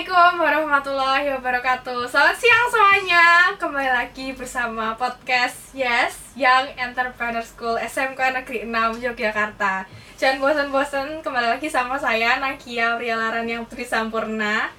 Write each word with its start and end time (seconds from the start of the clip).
Assalamualaikum 0.00 0.40
warahmatullahi 0.40 1.26
wabarakatuh. 1.36 2.08
Selamat 2.08 2.32
siang 2.40 2.72
semuanya. 2.72 3.52
Kembali 3.60 3.90
lagi 3.92 4.32
bersama 4.32 4.96
podcast 4.96 5.76
Yes 5.76 6.16
Young 6.32 6.72
Entrepreneur 6.80 7.44
School 7.44 7.76
SMK 7.76 8.16
Negeri 8.32 8.64
6 8.64 8.96
Yogyakarta. 8.96 9.84
Jangan 10.16 10.40
bosan-bosan 10.40 11.20
kembali 11.20 11.52
lagi 11.52 11.68
sama 11.68 12.00
saya 12.00 12.40
Nagia 12.40 12.96
Prialaran 12.96 13.44
yang 13.44 13.68
Putri 13.68 13.84
Sampurna. 13.84 14.72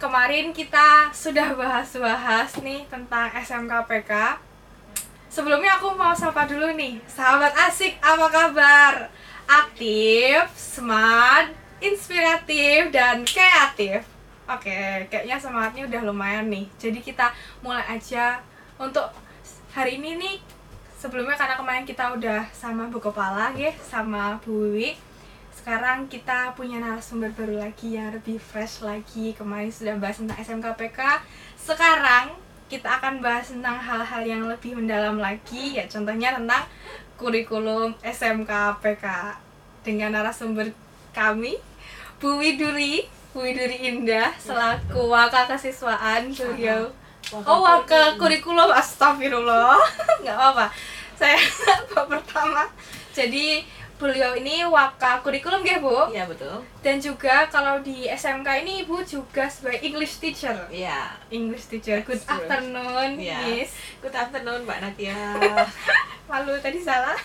Kemarin 0.00 0.56
kita 0.56 1.12
sudah 1.12 1.52
bahas-bahas 1.52 2.56
nih 2.64 2.88
tentang 2.88 3.28
SMKPK 3.36 4.40
Sebelumnya 5.28 5.76
aku 5.76 5.92
mau 6.00 6.16
sapa 6.16 6.48
dulu 6.48 6.72
nih 6.72 7.04
Sahabat 7.04 7.52
asik 7.68 8.00
apa 8.00 8.26
kabar? 8.32 9.12
Aktif, 9.44 10.48
smart, 10.56 11.52
inspiratif 11.84 12.88
dan 12.88 13.20
kreatif. 13.28 14.15
Oke, 14.46 15.06
kayaknya 15.10 15.36
semangatnya 15.42 15.82
udah 15.90 16.00
lumayan 16.06 16.46
nih. 16.46 16.70
Jadi 16.78 17.02
kita 17.02 17.34
mulai 17.66 17.82
aja 17.98 18.38
untuk 18.78 19.10
hari 19.74 19.98
ini 19.98 20.14
nih. 20.22 20.36
Sebelumnya 20.96 21.34
karena 21.34 21.58
kemarin 21.58 21.84
kita 21.84 22.14
udah 22.14 22.46
sama 22.54 22.86
Bu 22.86 23.02
Kepala 23.02 23.50
ya, 23.58 23.74
sama 23.82 24.38
Bu 24.46 24.70
Wiwi. 24.70 24.94
Sekarang 25.50 26.06
kita 26.06 26.54
punya 26.54 26.78
narasumber 26.78 27.34
baru 27.34 27.58
lagi 27.58 27.98
yang 27.98 28.14
lebih 28.14 28.38
fresh 28.38 28.86
lagi. 28.86 29.34
Kemarin 29.34 29.68
sudah 29.74 29.98
bahas 29.98 30.22
tentang 30.22 30.38
SMKPK. 30.38 31.26
Sekarang 31.58 32.38
kita 32.66 32.98
akan 32.98 33.22
bahas 33.22 33.50
tentang 33.50 33.78
hal-hal 33.78 34.22
yang 34.26 34.42
lebih 34.50 34.74
mendalam 34.74 35.22
lagi 35.22 35.78
ya 35.78 35.86
contohnya 35.86 36.34
tentang 36.34 36.66
kurikulum 37.14 37.94
SMKPK 38.02 39.06
dengan 39.86 40.18
narasumber 40.18 40.74
kami 41.14 41.62
Bu 42.18 42.42
Widuri 42.42 43.06
Widuri 43.36 43.78
Indah 43.84 44.32
selaku 44.36 45.06
waka 45.06 45.44
kesiswaan 45.46 46.32
beliau. 46.32 46.88
Oh 47.32 47.60
waka 47.60 48.14
kurikulum 48.16 48.70
astagfirullah. 48.70 49.76
Nggak 50.22 50.36
apa-apa. 50.36 50.66
Saya 51.14 51.36
bab 51.92 52.08
pertama. 52.08 52.64
Jadi 53.12 53.64
beliau 53.96 54.36
ini 54.36 54.60
waka 54.62 55.24
kurikulum 55.24 55.64
ya 55.64 55.80
Bu? 55.80 56.12
Iya 56.12 56.28
betul. 56.28 56.60
dan 56.84 57.00
juga 57.00 57.48
kalau 57.48 57.80
di 57.80 58.04
SMK 58.06 58.62
ini 58.62 58.84
Ibu 58.84 59.00
juga 59.02 59.48
sebagai 59.48 59.80
English 59.82 60.20
teacher. 60.20 60.54
Iya. 60.68 61.16
English 61.32 61.66
teacher. 61.66 62.04
Good 62.04 62.20
That's 62.20 62.30
afternoon 62.30 63.16
Iya. 63.16 63.40
Miss. 63.42 63.72
Good 64.04 64.12
afternoon 64.12 64.68
Mbak 64.68 64.78
Nadia. 64.84 65.16
malu 66.30 66.52
tadi 66.60 66.76
salah. 66.78 67.16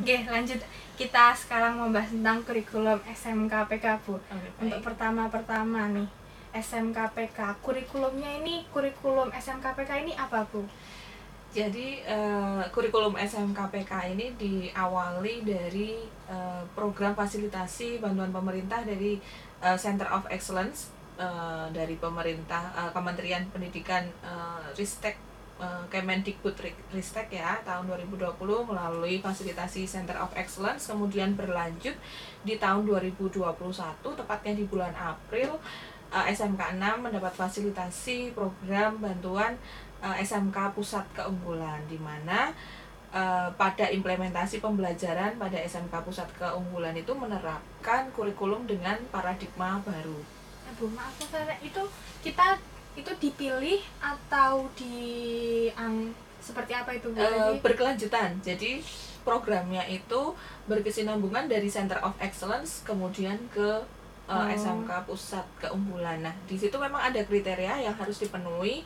Oke 0.00 0.24
lanjut 0.26 0.58
kita 0.96 1.36
sekarang 1.36 1.76
membahas 1.76 2.08
tentang 2.08 2.40
kurikulum 2.40 2.96
SMKPK 3.04 4.00
Bu. 4.08 4.16
Untuk 4.56 4.80
pertama-pertama 4.80 5.92
nih 5.92 6.08
SMKPK 6.56 7.60
kurikulumnya 7.60 8.40
ini 8.40 8.64
kurikulum 8.72 9.28
SMKPK 9.28 10.08
ini 10.08 10.16
apa 10.16 10.48
Bu? 10.48 10.64
Jadi 11.52 12.00
eh, 12.00 12.64
kurikulum 12.72 13.12
SMKPK 13.16 14.16
ini 14.16 14.32
diawali 14.40 15.44
dari 15.44 16.00
eh, 16.32 16.62
program 16.72 17.12
fasilitasi 17.12 18.00
bantuan 18.00 18.32
pemerintah 18.32 18.80
dari 18.80 19.20
eh, 19.60 19.76
Center 19.76 20.08
of 20.08 20.24
Excellence 20.32 20.92
eh, 21.20 21.68
dari 21.76 22.00
pemerintah 22.00 22.72
eh, 22.72 22.90
Kementerian 22.96 23.44
Pendidikan 23.52 24.08
eh, 24.24 24.64
Ristek 24.76 25.16
Kemendikbud 25.88 26.52
Ri- 26.60 26.76
Ristek 26.92 27.32
ya 27.32 27.56
tahun 27.64 27.88
2020 27.88 28.36
melalui 28.68 29.24
fasilitasi 29.24 29.88
Center 29.88 30.12
of 30.20 30.28
Excellence 30.36 30.92
kemudian 30.92 31.32
berlanjut 31.32 31.96
di 32.44 32.60
tahun 32.60 32.84
2021 32.84 33.40
tepatnya 34.04 34.52
di 34.52 34.64
bulan 34.68 34.92
April 34.92 35.56
eh, 36.12 36.26
SMK 36.28 36.76
6 36.76 37.00
mendapat 37.00 37.32
fasilitasi 37.32 38.36
program 38.36 39.00
bantuan 39.00 39.56
eh, 40.04 40.16
SMK 40.20 40.76
Pusat 40.76 41.06
Keunggulan 41.16 41.80
di 41.88 41.96
mana 41.96 42.52
eh, 43.16 43.48
pada 43.56 43.88
implementasi 43.88 44.60
pembelajaran 44.60 45.40
pada 45.40 45.56
SMK 45.56 45.94
Pusat 46.04 46.28
Keunggulan 46.36 46.92
itu 46.92 47.16
menerapkan 47.16 48.12
kurikulum 48.12 48.68
dengan 48.68 49.00
paradigma 49.08 49.80
baru. 49.80 50.20
Eh, 50.68 50.72
Bu 50.76 50.92
maaf 50.92 51.16
itu 51.64 51.82
kita 52.20 52.35
dipilih 53.18 53.80
atau 53.98 54.68
di 54.74 54.96
ang, 55.72 56.10
seperti 56.38 56.72
apa 56.72 56.94
itu 56.94 57.10
Bu 57.10 57.18
Jadi, 57.18 57.58
berkelanjutan. 57.60 58.38
Jadi 58.40 58.80
programnya 59.22 59.82
itu 59.84 60.32
berkesinambungan 60.64 61.50
dari 61.50 61.66
Center 61.66 61.98
of 61.98 62.14
Excellence 62.18 62.86
kemudian 62.86 63.36
ke 63.50 63.82
eh, 64.26 64.34
Oh. 64.34 64.46
SMK 64.50 64.90
Pusat 65.06 65.46
Keunggulan. 65.58 66.18
Nah, 66.22 66.34
di 66.46 66.58
situ 66.58 66.74
memang 66.74 66.98
ada 66.98 67.22
kriteria 67.22 67.78
yang 67.78 67.94
harus 67.94 68.18
dipenuhi 68.18 68.82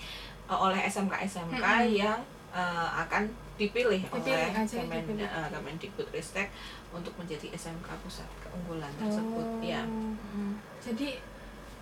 eh, 0.47 0.59
oleh 0.59 0.81
SMK-SMK 0.85 1.61
Mm-mm. 1.61 1.89
yang 1.93 2.21
eh, 2.53 2.89
akan 3.01 3.29
dipilih, 3.57 4.01
Dipilih 4.01 4.37
oleh 4.37 4.65
Kemen, 4.69 5.05
dipilih. 5.05 5.29
eh, 5.29 5.49
Kemendikbud 5.53 6.09
Ristek 6.13 6.49
untuk 6.93 7.13
menjadi 7.17 7.53
SMK 7.53 7.89
Pusat 8.05 8.29
Keunggulan 8.45 8.93
tersebut. 8.97 9.47
Oh. 9.49 9.61
Ya. 9.61 9.85
jadi 10.81 11.21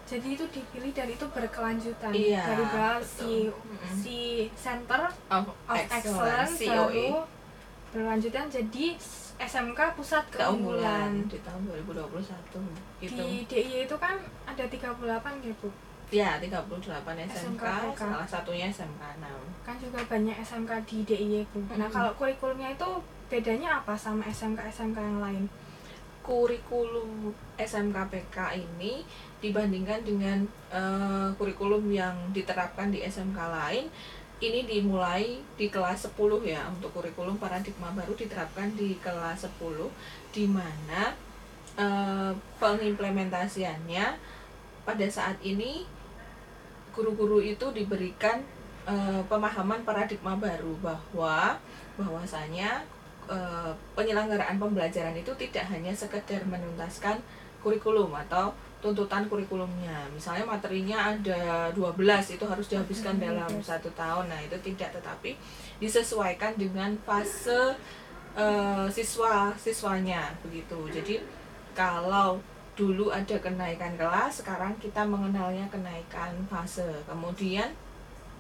jadi 0.09 0.29
itu 0.31 0.45
dipilih 0.49 0.91
dan 0.91 1.07
itu 1.07 1.27
berkelanjutan 1.29 2.11
Iya, 2.11 2.41
dari 2.43 2.65
betul. 2.65 2.97
si 3.05 3.31
Mm-mm. 3.47 3.95
si 3.95 4.19
center 4.55 5.05
Of, 5.29 5.45
of 5.67 5.77
excellence 5.77 6.57
COE. 6.59 6.67
baru 6.67 7.09
berlanjutan 7.89 8.47
jadi 8.47 8.87
SMK 9.39 9.81
pusat 9.95 10.25
keunggulan 10.29 11.13
keunggulan 11.15 11.31
di 11.31 11.39
tahun 11.41 11.63
2021 11.87 13.01
gitu. 13.01 13.15
di 13.15 13.29
DIY 13.45 13.87
itu 13.87 13.97
kan 13.97 14.17
ada 14.45 14.65
38 14.65 14.97
ya 15.41 15.55
Bu 15.57 15.69
Ya, 16.09 16.41
38 16.41 16.65
SMK, 17.29 17.61
SMK. 17.61 18.01
salah 18.01 18.25
satunya 18.27 18.67
SMK 18.67 19.03
6. 19.21 19.29
kan 19.63 19.77
juga 19.77 20.01
banyak 20.03 20.37
SMK 20.39 20.73
di 20.85 20.97
DIY 21.05 21.43
Bu 21.47 21.61
nah 21.71 21.77
Mm-mm. 21.79 21.91
kalau 21.91 22.13
kurikulumnya 22.15 22.73
itu 22.73 22.89
bedanya 23.29 23.79
apa 23.79 23.93
sama 23.95 24.25
SMK 24.25 24.57
SMK 24.67 24.97
yang 24.99 25.21
lain 25.21 25.45
Kurikulum 26.29 27.33
SMKPK 27.57 28.61
ini 28.61 29.01
dibandingkan 29.41 30.05
dengan 30.05 30.45
eh, 30.69 31.33
kurikulum 31.41 31.89
yang 31.89 32.13
diterapkan 32.37 32.93
di 32.93 33.01
SMK 33.01 33.39
lain, 33.49 33.89
ini 34.45 34.69
dimulai 34.69 35.41
di 35.57 35.73
kelas 35.73 36.13
10 36.13 36.45
ya. 36.45 36.69
Untuk 36.69 36.93
kurikulum 36.93 37.41
paradigma 37.41 37.89
baru 37.97 38.13
diterapkan 38.13 38.77
di 38.77 39.01
kelas 39.01 39.49
10 39.49 39.57
di 40.37 40.45
mana 40.45 41.17
eh, 41.81 42.37
pengimplementasiannya 42.61 44.07
pada 44.85 45.07
saat 45.09 45.41
ini 45.41 45.89
guru-guru 46.93 47.41
itu 47.41 47.73
diberikan 47.73 48.45
eh, 48.85 49.23
pemahaman 49.33 49.81
paradigma 49.81 50.37
baru 50.37 50.77
bahwa 50.85 51.57
bahwasanya 51.97 52.85
eh, 53.29 53.73
penyelenggaraan 53.95 54.57
pembelajaran 54.57 55.15
itu 55.15 55.33
tidak 55.37 55.69
hanya 55.69 55.93
sekedar 55.93 56.43
menuntaskan 56.49 57.21
kurikulum 57.63 58.15
atau 58.15 58.55
tuntutan 58.79 59.27
kurikulumnya. 59.27 60.07
Misalnya 60.15 60.47
materinya 60.47 61.15
ada 61.15 61.71
12 61.75 62.39
itu 62.39 62.45
harus 62.47 62.67
dihabiskan 62.71 63.19
Hmm, 63.19 63.25
dalam 63.27 63.51
yes. 63.59 63.67
satu 63.75 63.91
tahun. 63.99 64.31
Nah 64.31 64.39
itu 64.39 64.55
tidak 64.63 64.95
tetapi 64.95 65.35
disesuaikan 65.83 66.55
dengan 66.55 66.95
fase 67.03 67.75
eh, 68.39 68.87
siswa 68.91 69.51
siswanya 69.59 70.31
begitu. 70.47 70.79
Jadi 70.95 71.19
kalau 71.75 72.39
dulu 72.79 73.11
ada 73.11 73.35
kenaikan 73.43 73.99
kelas 73.99 74.47
sekarang 74.47 74.79
kita 74.79 75.03
mengenalnya 75.03 75.67
kenaikan 75.67 76.31
fase. 76.47 76.87
Kemudian 77.11 77.75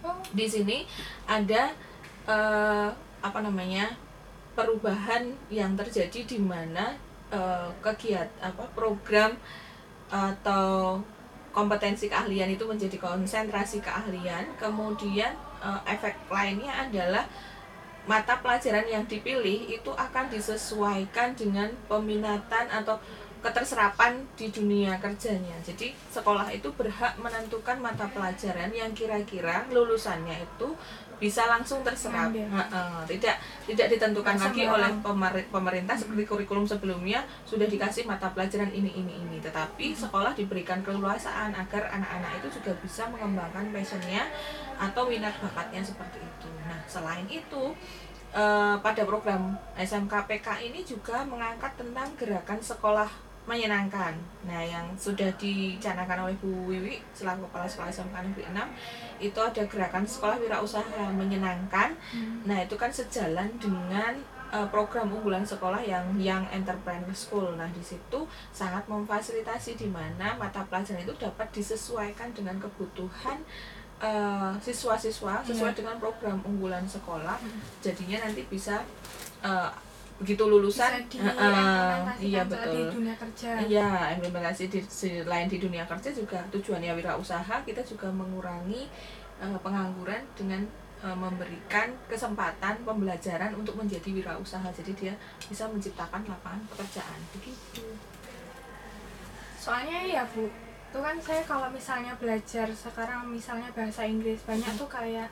oh. 0.06 0.14
di 0.30 0.46
sini 0.46 0.86
ada 1.26 1.74
eh, 2.30 2.88
apa 3.18 3.38
namanya 3.42 3.90
perubahan 4.58 5.30
yang 5.54 5.78
terjadi 5.78 6.26
di 6.26 6.38
mana 6.42 6.98
eh, 7.30 7.70
kegiatan 7.78 8.26
apa 8.42 8.66
program 8.74 9.38
atau 10.10 10.98
kompetensi 11.54 12.10
keahlian 12.10 12.50
itu 12.50 12.66
menjadi 12.66 12.98
konsentrasi 12.98 13.78
keahlian. 13.78 14.50
Kemudian 14.58 15.30
eh, 15.62 15.80
efek 15.86 16.18
lainnya 16.26 16.74
adalah 16.90 17.30
mata 18.10 18.40
pelajaran 18.42 18.88
yang 18.88 19.04
dipilih 19.06 19.70
itu 19.70 19.90
akan 19.94 20.26
disesuaikan 20.32 21.38
dengan 21.38 21.70
peminatan 21.86 22.66
atau 22.66 22.98
keterserapan 23.38 24.18
di 24.34 24.50
dunia 24.50 24.98
kerjanya. 24.98 25.54
Jadi 25.62 25.94
sekolah 26.10 26.50
itu 26.50 26.68
berhak 26.74 27.14
menentukan 27.22 27.78
mata 27.78 28.10
pelajaran 28.10 28.70
yang 28.74 28.90
kira-kira 28.92 29.66
lulusannya 29.70 30.42
itu 30.42 30.74
bisa 31.18 31.50
langsung 31.50 31.82
terserap. 31.82 32.30
Tidak 32.30 33.36
tidak 33.66 33.86
ditentukan 33.90 34.38
Nggak 34.38 34.54
lagi 34.54 34.62
oleh 34.70 34.90
pemeri- 35.02 35.48
pemerintah 35.50 35.98
seperti 35.98 36.22
kurikulum 36.26 36.62
sebelumnya 36.62 37.26
sudah 37.42 37.66
dikasih 37.66 38.06
mata 38.06 38.30
pelajaran 38.30 38.70
ini 38.70 38.90
ini 38.94 39.14
ini. 39.26 39.36
Tetapi 39.42 39.94
sekolah 39.98 40.34
diberikan 40.38 40.82
keleluasaan 40.86 41.54
agar 41.58 41.90
anak-anak 41.90 42.38
itu 42.42 42.62
juga 42.62 42.74
bisa 42.78 43.10
mengembangkan 43.10 43.66
passionnya 43.74 44.30
atau 44.78 45.10
minat 45.10 45.34
bakatnya 45.42 45.82
seperti 45.82 46.22
itu. 46.22 46.48
Nah 46.66 46.78
selain 46.86 47.26
itu 47.26 47.74
eh, 48.30 48.76
pada 48.78 49.02
program 49.02 49.58
SMKPK 49.74 50.70
ini 50.70 50.86
juga 50.86 51.26
mengangkat 51.26 51.74
tentang 51.74 52.14
gerakan 52.14 52.62
sekolah 52.62 53.27
menyenangkan. 53.48 54.12
Nah, 54.44 54.60
yang 54.60 54.84
sudah 55.00 55.32
dicanangkan 55.40 56.28
oleh 56.28 56.36
Bu 56.36 56.68
Wiwi 56.68 57.00
selaku 57.16 57.48
kepala 57.48 57.64
sekolah 57.64 57.88
SMK 57.88 58.16
Negeri 58.20 58.44
6 58.52 59.24
itu 59.24 59.40
ada 59.40 59.62
gerakan 59.64 60.04
sekolah 60.04 60.36
wirausaha 60.36 61.04
menyenangkan. 61.16 61.96
Hmm. 62.12 62.44
Nah, 62.44 62.60
itu 62.60 62.76
kan 62.76 62.92
sejalan 62.92 63.48
dengan 63.56 64.14
uh, 64.52 64.68
program 64.68 65.08
unggulan 65.08 65.42
sekolah 65.42 65.80
yang 65.80 66.04
Young 66.20 66.44
Entrepreneur 66.52 67.10
School. 67.16 67.56
Nah, 67.56 67.66
di 67.72 67.80
situ 67.80 68.28
sangat 68.52 68.84
memfasilitasi 68.86 69.80
di 69.80 69.88
mana 69.88 70.36
mata 70.36 70.60
pelajaran 70.68 71.02
itu 71.02 71.16
dapat 71.16 71.48
disesuaikan 71.50 72.30
dengan 72.36 72.60
kebutuhan 72.60 73.40
uh, 73.98 74.52
siswa-siswa 74.60 75.42
sesuai 75.42 75.72
Iya. 75.72 75.78
dengan 75.82 75.96
program 75.96 76.38
unggulan 76.44 76.84
sekolah. 76.84 77.40
Hmm. 77.40 77.58
Jadinya 77.80 78.28
nanti 78.28 78.44
bisa 78.46 78.84
uh, 79.42 79.72
begitu 80.18 80.50
lulusan 80.50 80.98
uh, 80.98 81.06
diimplementasikan 81.06 82.18
iya 82.26 82.42
betul 82.42 82.74
di 82.74 82.82
dunia 82.90 83.14
kerja. 83.14 83.50
Iya, 83.62 83.90
implementasi 84.18 84.64
di 84.66 84.80
selain 84.82 85.46
di 85.46 85.62
dunia 85.62 85.86
kerja 85.86 86.10
juga 86.10 86.42
tujuannya 86.50 86.90
wirausaha 86.98 87.62
kita 87.62 87.86
juga 87.86 88.10
mengurangi 88.10 88.90
eh, 89.38 89.58
pengangguran 89.62 90.18
dengan 90.34 90.66
eh, 91.06 91.14
memberikan 91.14 91.94
kesempatan 92.10 92.82
pembelajaran 92.82 93.54
untuk 93.54 93.78
menjadi 93.78 94.10
wirausaha. 94.10 94.66
Jadi 94.74 94.92
dia 94.98 95.14
bisa 95.46 95.70
menciptakan 95.70 96.26
lapangan 96.26 96.66
pekerjaan. 96.74 97.18
Begitu. 97.38 97.86
soalnya 99.58 100.02
ya 100.02 100.22
bu. 100.34 100.50
Itu 100.88 100.98
kan 101.04 101.20
saya 101.20 101.44
kalau 101.44 101.68
misalnya 101.68 102.16
belajar 102.16 102.66
sekarang 102.72 103.28
misalnya 103.28 103.68
bahasa 103.76 104.02
Inggris 104.02 104.40
banyak 104.42 104.72
tuh 104.74 104.88
kayak 104.88 105.28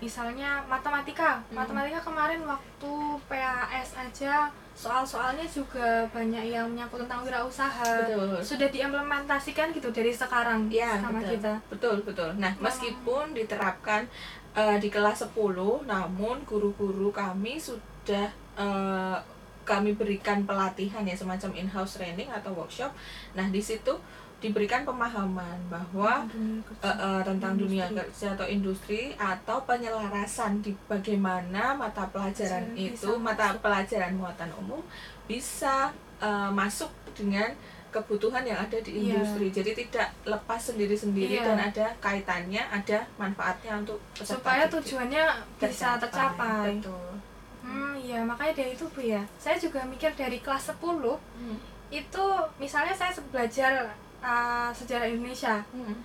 misalnya 0.00 0.64
matematika 0.64 1.38
Hmm. 1.46 1.60
matematika 1.60 2.00
kemarin 2.02 2.40
waktu 2.42 2.92
PAS 3.24 3.88
aja 3.94 4.48
soal-soalnya 4.72 5.44
juga 5.44 6.08
banyak 6.08 6.40
yang 6.48 6.64
menyangkut 6.66 7.04
tentang 7.04 7.20
wirausaha 7.20 7.84
Betul. 8.00 8.40
sudah 8.40 8.68
diimplementasikan 8.70 9.68
gitu 9.70 9.92
dari 9.92 10.08
sekarang 10.08 10.72
Iya, 10.72 10.96
sama 10.98 11.20
betul. 11.20 11.32
kita 11.36 11.52
Betul, 11.68 11.96
betul. 12.02 12.30
Nah, 12.34 12.52
meskipun 12.56 13.36
diterapkan 13.36 14.08
eh, 14.50 14.76
di 14.80 14.88
kelas 14.88 15.22
10, 15.22 15.36
namun 15.84 16.42
guru-guru 16.42 17.12
kami 17.12 17.60
sudah 17.60 18.26
eh, 18.56 19.16
kami 19.62 19.94
berikan 19.94 20.42
pelatihan 20.42 21.04
ya 21.04 21.14
semacam 21.14 21.54
in-house 21.54 22.00
training 22.00 22.26
atau 22.26 22.50
workshop. 22.50 22.90
Nah, 23.32 23.46
di 23.46 23.60
situ 23.60 23.94
diberikan 24.40 24.82
pemahaman 24.82 25.58
bahwa 25.68 26.24
Dunia 26.26 26.64
kerja. 26.64 26.82
eh, 26.82 26.96
eh, 26.98 27.20
tentang 27.22 27.52
dunia 27.54 27.84
Industri. 27.84 28.00
kerja 28.02 28.26
atau 28.32 28.46
industri 28.48 29.02
atau 29.14 29.56
penyelarasan 29.62 30.52
di 30.58 30.72
bagaimana 30.84 31.72
mata 31.74 32.04
pelajaran 32.06 32.72
Bisa- 32.72 33.04
itu 33.04 33.10
mata 33.18 33.52
masuk. 33.52 33.60
pelajaran 33.60 34.12
muatan 34.14 34.50
umum 34.56 34.80
bisa 35.24 35.92
eh, 36.18 36.50
masuk 36.50 36.88
dengan 37.10 37.48
kebutuhan 37.90 38.40
yang 38.42 38.56
ada 38.56 38.76
di 38.78 38.92
Iya. 38.94 39.18
industri 39.18 39.50
jadi 39.50 39.72
tidak 39.74 40.08
lepas 40.24 40.60
sendiri-sendiri 40.62 41.36
Iya. 41.36 41.44
dan 41.44 41.58
ada 41.66 41.86
kaitannya 41.98 42.62
ada 42.62 43.02
manfaatnya 43.16 43.76
untuk 43.78 43.98
supaya 44.14 44.64
didik. 44.64 44.72
tujuannya 44.78 45.24
bisa 45.58 45.96
tercapai 45.96 46.76
betul 46.76 47.12
hmm 47.60 47.92
iya 47.98 48.20
makanya 48.22 48.52
dari 48.54 48.72
itu 48.72 48.84
bu 48.86 49.00
ya 49.02 49.20
saya 49.36 49.56
juga 49.56 49.82
mikir 49.82 50.12
dari 50.12 50.38
kelas 50.38 50.70
10 50.70 51.18
Hmm. 51.34 51.58
itu 51.90 52.24
misalnya 52.56 52.92
saya 52.92 53.10
belajar 53.26 53.90
uh, 54.20 54.70
sejarah 54.70 55.06
Indonesia 55.06 55.60
Hmm. 55.70 55.96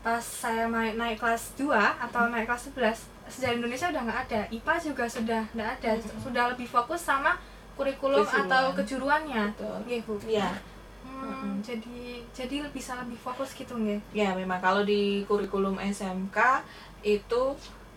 pas 0.00 0.22
saya 0.22 0.66
naik 0.66 0.94
naik 0.94 1.16
kelas 1.18 1.56
2 1.56 1.66
atau 1.74 2.30
naik 2.30 2.46
kelas 2.46 2.70
11 2.70 2.94
sejarah 3.26 3.54
Indonesia 3.56 3.90
udah 3.90 4.02
nggak 4.04 4.20
ada 4.24 4.40
IPA 4.48 4.74
juga 4.80 5.04
sudah 5.06 5.42
nggak 5.52 5.70
ada 5.76 5.90
Hmm. 5.94 6.20
sudah 6.20 6.44
lebih 6.48 6.66
fokus 6.66 7.02
sama 7.02 7.34
kurikulum 7.74 8.22
Kejuruan. 8.22 8.46
atau 8.46 8.64
kejuruannya 8.72 9.42
betul 9.52 9.76
Nggih, 9.84 10.00
Bu. 10.02 10.14
Iya. 10.24 10.48
Hmm, 11.06 11.60
jadi 11.60 12.00
jadi 12.30 12.56
bisa 12.70 12.92
lebih 12.96 13.16
fokus 13.16 13.52
gitu 13.52 13.72
nggih 13.74 14.00
Ya 14.12 14.32
memang 14.32 14.58
kalau 14.58 14.82
di 14.82 15.24
kurikulum 15.24 15.76
SMK 15.76 16.36
itu 17.02 17.42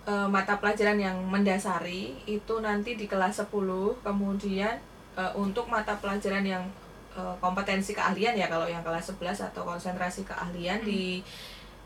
eh, 0.04 0.28
mata 0.28 0.56
pelajaran 0.56 0.98
yang 0.98 1.18
mendasari 1.24 2.18
itu 2.26 2.54
nanti 2.60 2.96
di 2.96 3.06
kelas 3.06 3.40
10 3.40 3.52
kemudian 4.02 4.76
eh, 5.14 5.32
untuk 5.36 5.68
mata 5.68 5.94
pelajaran 5.96 6.42
yang 6.44 6.64
eh, 7.18 7.36
kompetensi 7.42 7.92
keahlian 7.96 8.36
ya 8.38 8.48
kalau 8.50 8.68
yang 8.70 8.84
kelas 8.86 9.14
11 9.16 9.50
atau 9.54 9.64
konsentrasi 9.66 10.26
keahlian 10.28 10.82
Hmm. 10.82 10.90
di 10.90 11.22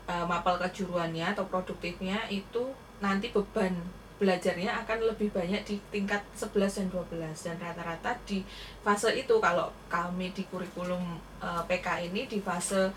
eh, 0.08 0.24
mapel 0.28 0.60
kejuruannya 0.60 1.32
atau 1.32 1.44
produktifnya 1.48 2.28
itu 2.28 2.72
nanti 3.00 3.32
beban 3.32 3.72
belajarnya 4.14 4.70
akan 4.86 5.10
lebih 5.10 5.34
banyak 5.34 5.66
di 5.66 5.76
tingkat 5.90 6.22
11 6.38 6.78
dan 6.78 6.86
12 6.88 7.34
dan 7.44 7.56
rata-rata 7.58 8.14
di 8.22 8.46
fase 8.86 9.10
itu 9.10 9.34
kalau 9.42 9.74
kami 9.90 10.30
di 10.30 10.46
kurikulum 10.48 11.02
eh, 11.42 11.62
PK 11.66 12.08
ini 12.12 12.28
di 12.30 12.38
fase 12.38 12.94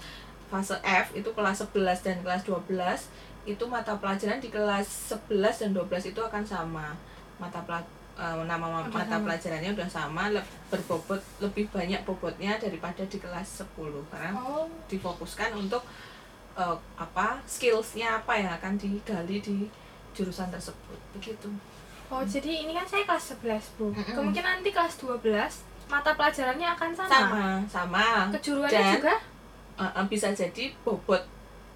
fase 0.47 0.79
F 0.79 1.11
itu 1.17 1.27
kelas 1.35 1.59
11 1.67 2.05
dan 2.05 2.17
kelas 2.23 2.43
12 2.47 2.71
itu 3.47 3.63
mata 3.67 3.95
pelajaran 3.95 4.39
di 4.43 4.51
kelas 4.51 5.15
11 5.31 5.63
dan 5.63 5.71
12 5.75 6.11
itu 6.11 6.19
akan 6.19 6.43
sama 6.43 6.95
mata 7.39 7.63
pela, 7.63 7.83
eh, 8.17 8.43
nama 8.43 8.83
mata 8.83 9.15
pelajarannya 9.21 9.71
udah 9.77 9.89
sama 9.89 10.33
le- 10.33 10.45
berbobot 10.67 11.21
lebih 11.39 11.69
banyak 11.69 12.01
bobotnya 12.03 12.57
daripada 12.57 13.05
di 13.05 13.17
kelas 13.21 13.63
10 13.63 14.11
karena 14.11 14.33
oh. 14.35 14.65
difokuskan 14.89 15.53
untuk 15.53 15.85
eh, 16.57 16.77
apa 16.97 17.37
skillsnya 17.45 18.25
apa 18.25 18.33
yang 18.35 18.51
akan 18.57 18.73
digali 18.75 19.37
di 19.39 19.69
jurusan 20.17 20.49
tersebut. 20.49 20.97
Begitu. 21.13 21.47
Oh 22.09 22.23
jadi 22.25 22.65
ini 22.65 22.73
kan 22.73 22.87
saya 22.89 23.03
kelas 23.05 23.37
11 23.37 23.77
Bu. 23.77 23.91
Mm-mm. 23.93 24.15
kemungkinan 24.15 24.63
nanti 24.63 24.71
kelas 24.73 24.97
12 24.97 25.21
mata 25.87 26.11
pelajarannya 26.19 26.67
akan 26.75 26.91
sama, 26.91 27.09
sama 27.13 27.45
sama. 27.69 28.07
Kejuruannya 28.35 28.75
Dan- 28.75 28.95
juga? 28.99 29.15
eh, 29.77 30.05
bisa 30.09 30.33
jadi 30.33 30.73
bobot 30.81 31.21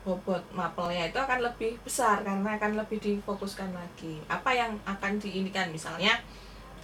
bobot 0.01 0.41
mapelnya 0.51 1.07
itu 1.07 1.19
akan 1.21 1.45
lebih 1.45 1.77
besar 1.85 2.25
karena 2.25 2.57
akan 2.57 2.73
lebih 2.73 2.97
difokuskan 2.97 3.69
lagi. 3.69 4.17
Apa 4.25 4.49
yang 4.51 4.73
akan 4.83 5.21
diinikan? 5.21 5.69
Misalnya 5.69 6.17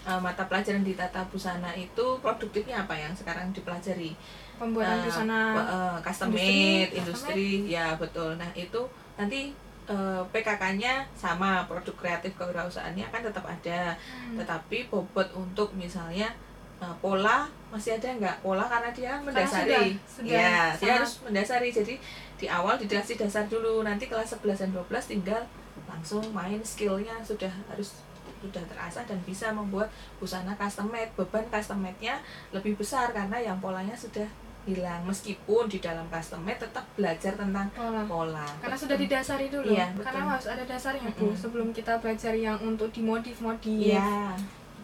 eh, 0.06 0.20
mata 0.22 0.46
pelajaran 0.46 0.86
di 0.86 0.94
tata 0.94 1.26
busana 1.28 1.74
itu 1.74 2.06
produktifnya 2.22 2.86
apa 2.86 2.94
yang 2.94 3.12
sekarang 3.18 3.50
dipelajari? 3.52 4.14
Pembuatan 4.58 5.02
Eh, 5.02 5.04
busana 5.06 5.40
eh, 5.58 5.98
custom 6.06 6.30
industri, 6.34 6.54
made, 6.54 6.90
custom 6.90 7.00
industri, 7.02 7.48
ya 7.68 7.86
betul. 7.98 8.30
Nah 8.38 8.50
itu 8.54 8.82
nanti 9.18 9.54
eh, 9.88 10.22
PKK-nya 10.30 11.08
sama 11.18 11.66
produk 11.66 11.96
kreatif 11.98 12.38
kewirausahaannya 12.38 13.08
akan 13.08 13.22
tetap 13.34 13.46
ada, 13.48 13.96
Hmm. 13.98 14.38
tetapi 14.38 14.92
bobot 14.92 15.26
untuk 15.34 15.74
misalnya 15.74 16.30
eh, 16.78 16.96
pola 17.02 17.50
masih 17.68 17.98
ada 17.98 18.08
nggak? 18.14 18.36
Pola 18.40 18.64
karena 18.64 18.90
dia 18.92 19.12
mendasari, 19.20 19.70
sudah- 19.70 19.98
sudah 20.06 20.30
ya 20.32 20.58
dia 20.78 20.92
harus 20.98 21.14
mendasari. 21.22 21.70
Jadi 21.70 21.96
di 22.38 22.46
awal 22.46 22.78
dikasih 22.78 23.18
dasar 23.18 23.46
dulu, 23.46 23.82
nanti 23.82 24.06
kelas 24.06 24.38
11 24.38 24.62
dan 24.62 24.70
12 24.72 25.10
tinggal 25.10 25.42
langsung 25.86 26.24
main 26.32 26.62
skillnya. 26.62 27.18
Sudah 27.22 27.50
harus 27.68 27.98
sudah 28.38 28.62
terasah 28.70 29.02
dan 29.04 29.18
bisa 29.26 29.50
membuat 29.50 29.90
busana 30.22 30.54
custom 30.54 30.94
made. 30.94 31.10
Beban 31.18 31.50
custom 31.50 31.82
made-nya 31.82 32.22
lebih 32.54 32.78
besar 32.78 33.10
karena 33.10 33.42
yang 33.42 33.58
polanya 33.58 33.98
sudah 33.98 34.30
hilang. 34.64 35.02
Meskipun 35.08 35.66
di 35.66 35.82
dalam 35.82 36.06
custom 36.08 36.46
made 36.46 36.60
tetap 36.60 36.86
belajar 36.94 37.34
tentang 37.34 37.66
pola. 37.74 38.04
pola. 38.06 38.46
Karena 38.62 38.78
sudah 38.78 38.94
didasari 38.94 39.48
dulu. 39.50 39.74
Iya, 39.74 39.90
karena 39.98 40.22
betul. 40.28 40.34
harus 40.38 40.48
ada 40.54 40.64
dasarnya 40.68 41.10
bu 41.16 41.32
Mm-mm. 41.32 41.40
sebelum 41.40 41.68
kita 41.74 41.98
belajar 41.98 42.38
yang 42.38 42.60
untuk 42.62 42.94
dimodif 42.94 43.42
modif 43.42 43.90
iya. 43.90 44.36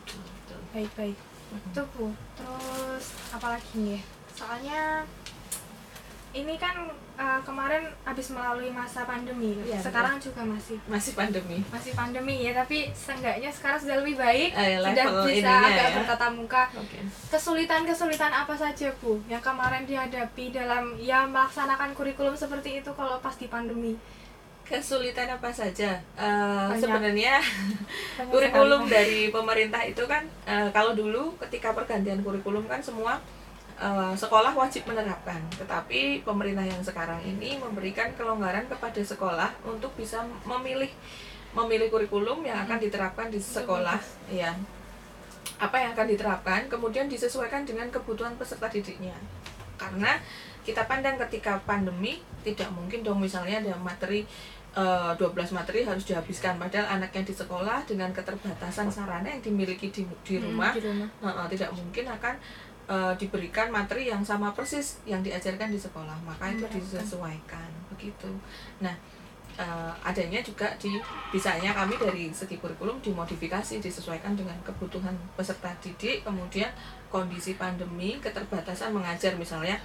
Betul, 0.02 0.24
betul. 0.26 0.60
baik 0.74 0.92
baik. 0.98 1.18
Itu 1.56 1.82
bu. 1.94 2.08
Terus 2.34 3.06
apa 3.30 3.48
lagi 3.54 3.74
nih? 3.76 4.02
Soalnya 4.34 5.06
ini 6.34 6.58
kan 6.58 6.90
uh, 7.14 7.38
kemarin 7.46 7.86
habis 8.02 8.34
melalui 8.34 8.74
masa 8.74 9.06
pandemi. 9.06 9.54
Iya, 9.62 9.78
sekarang 9.78 10.18
juga 10.18 10.42
masih. 10.42 10.82
Masih 10.90 11.14
pandemi. 11.14 11.62
Masih 11.70 11.94
pandemi 11.94 12.42
ya 12.42 12.58
tapi 12.58 12.90
seenggaknya 12.90 13.54
sekarang 13.54 13.78
sudah 13.78 14.02
lebih 14.02 14.18
baik 14.18 14.50
Eh, 14.58 14.82
sudah 14.82 15.06
bisa 15.30 15.54
agak 15.62 15.88
ya. 15.88 15.96
bertatap 16.02 16.32
muka. 16.34 16.64
Oke. 16.74 17.06
Kesulitan-kesulitan 17.30 18.34
apa 18.34 18.58
saja 18.58 18.90
bu 18.98 19.22
yang 19.30 19.46
kemarin 19.46 19.86
dihadapi 19.86 20.50
dalam 20.50 20.98
ya 20.98 21.30
melaksanakan 21.30 21.94
kurikulum 21.94 22.34
seperti 22.34 22.82
itu 22.82 22.90
kalau 22.98 23.22
pas 23.22 23.38
di 23.38 23.46
pandemi 23.46 23.94
kesulitan 24.64 25.28
apa 25.28 25.52
saja? 25.52 26.00
Banyak. 26.72 26.80
sebenarnya 26.80 27.36
Banyak 28.18 28.32
kurikulum 28.32 28.82
sekali. 28.88 28.94
dari 28.96 29.20
pemerintah 29.30 29.82
itu 29.84 30.04
kan 30.08 30.24
eh, 30.48 30.70
kalau 30.72 30.96
dulu 30.96 31.36
ketika 31.48 31.76
pergantian 31.76 32.24
kurikulum 32.24 32.66
kan 32.66 32.80
semua 32.80 33.20
eh, 33.78 34.14
sekolah 34.16 34.56
wajib 34.56 34.88
menerapkan. 34.88 35.40
Tetapi 35.60 36.24
pemerintah 36.24 36.64
yang 36.64 36.82
sekarang 36.82 37.20
ini 37.22 37.60
memberikan 37.60 38.16
kelonggaran 38.16 38.66
kepada 38.72 39.02
sekolah 39.04 39.52
untuk 39.68 39.92
bisa 40.00 40.24
memilih 40.48 40.90
memilih 41.54 41.94
kurikulum 41.94 42.42
yang 42.42 42.66
akan 42.66 42.82
diterapkan 42.82 43.30
di 43.30 43.38
sekolah. 43.38 44.00
ya 44.32 44.56
apa 45.64 45.76
yang 45.80 45.92
akan 45.96 46.08
diterapkan? 46.12 46.62
Kemudian 46.68 47.08
disesuaikan 47.08 47.64
dengan 47.64 47.88
kebutuhan 47.88 48.36
peserta 48.36 48.68
didiknya. 48.68 49.16
Karena 49.80 50.20
kita 50.64 50.88
pandang 50.88 51.20
ketika 51.28 51.60
pandemi 51.68 52.24
tidak 52.42 52.72
mungkin 52.72 53.04
dong 53.04 53.20
misalnya 53.20 53.60
ada 53.60 53.76
materi 53.80 54.24
eh, 54.74 55.12
12 55.16 55.56
materi 55.56 55.84
harus 55.84 56.04
dihabiskan. 56.08 56.56
Padahal 56.58 57.00
anaknya 57.00 57.24
di 57.28 57.36
sekolah 57.36 57.84
dengan 57.84 58.10
keterbatasan 58.16 58.88
sarana 58.90 59.28
yang 59.28 59.44
dimiliki 59.44 59.92
di, 59.92 60.08
di 60.24 60.36
Hmm, 60.40 60.56
rumah 60.56 60.72
di 60.74 60.82
rumah. 60.84 61.08
Heeh, 61.22 61.46
tidak 61.56 61.70
mungkin 61.76 62.06
akan 62.08 62.36
eh, 62.90 63.14
diberikan 63.20 63.68
materi 63.70 64.10
yang 64.10 64.24
sama 64.24 64.56
persis 64.56 65.04
yang 65.04 65.20
diajarkan 65.20 65.70
di 65.70 65.80
sekolah. 65.80 66.18
Maka 66.24 66.56
itu 66.56 66.66
disesuaikan. 66.72 67.70
Begitu. 67.94 68.32
Nah 68.80 68.96
eh, 69.58 69.94
adanya 70.02 70.42
juga 70.42 70.74
di 70.82 70.98
bisanya 71.30 71.74
kami 71.78 71.94
dari 72.00 72.34
segi 72.34 72.58
kurikulum 72.58 72.98
dimodifikasi 73.04 73.78
disesuaikan 73.78 74.34
dengan 74.34 74.58
kebutuhan 74.66 75.14
peserta 75.38 75.70
didik 75.78 76.26
kemudian 76.26 76.70
kondisi 77.14 77.54
pandemi 77.54 78.18
keterbatasan 78.18 78.90
mengajar 78.90 79.38
misalnya 79.38 79.78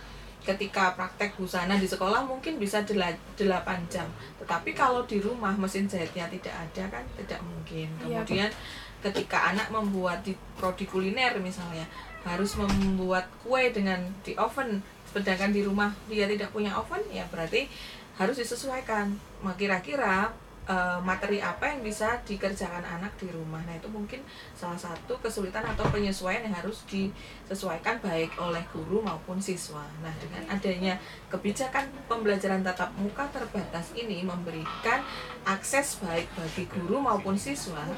ketika 0.43 0.97
praktek 0.97 1.37
busana 1.37 1.77
di 1.77 1.85
sekolah 1.85 2.25
mungkin 2.25 2.57
bisa 2.57 2.81
dela- 2.87 3.17
8 3.37 3.85
jam. 3.93 4.07
Tetapi 4.41 4.71
kalau 4.73 5.05
di 5.05 5.21
rumah 5.21 5.53
mesin 5.59 5.91
jahitnya 5.91 6.31
tidak 6.31 6.55
ada 6.55 6.85
kan? 6.99 7.05
Tidak 7.19 7.41
mungkin. 7.43 7.89
Iya, 8.07 8.23
kemudian 8.25 8.51
ketika 8.99 9.55
anak 9.55 9.71
membuat 9.71 10.27
di 10.27 10.35
prodi 10.59 10.89
kuliner 10.89 11.39
misalnya 11.39 11.87
harus 12.27 12.59
membuat 12.59 13.31
kue 13.47 13.71
dengan 13.71 14.03
di 14.27 14.35
oven 14.35 14.83
sedangkan 15.09 15.55
di 15.55 15.63
rumah 15.65 15.95
dia 16.11 16.27
tidak 16.27 16.51
punya 16.51 16.75
oven 16.75 17.01
ya 17.09 17.25
berarti 17.31 17.71
harus 18.19 18.37
disesuaikan. 18.37 19.15
Nah, 19.47 19.55
kira-kira 19.55 20.35
eh, 20.69 21.01
materi 21.01 21.41
apa 21.41 21.73
yang 21.73 21.81
bisa 21.81 22.21
dikerjakan 22.29 22.85
anak 22.85 23.17
di 23.17 23.33
rumah. 23.33 23.59
Nah 23.65 23.75
itu 23.75 23.89
mungkin 23.89 24.21
salah 24.53 24.77
satu 24.77 25.17
kesulitan 25.19 25.65
atau 25.65 25.89
penyesuaian 25.89 26.45
yang 26.45 26.55
harus 26.55 26.85
disesuaikan 26.85 27.99
baik 28.05 28.37
oleh 28.37 28.61
guru 28.71 29.01
maupun 29.01 29.41
siswa. 29.41 29.83
Nah 30.05 30.13
dengan 30.21 30.45
adanya 30.53 30.95
kebijakan 31.33 31.89
pembelajaran 32.07 32.61
tatap 32.61 32.93
muka 33.01 33.25
terbatas 33.33 33.97
ini 33.97 34.21
memberikan 34.23 35.01
akses 35.49 35.99
baik 36.05 36.29
bagi 36.37 36.69
guru 36.69 37.01
maupun 37.01 37.35
siswa 37.35 37.89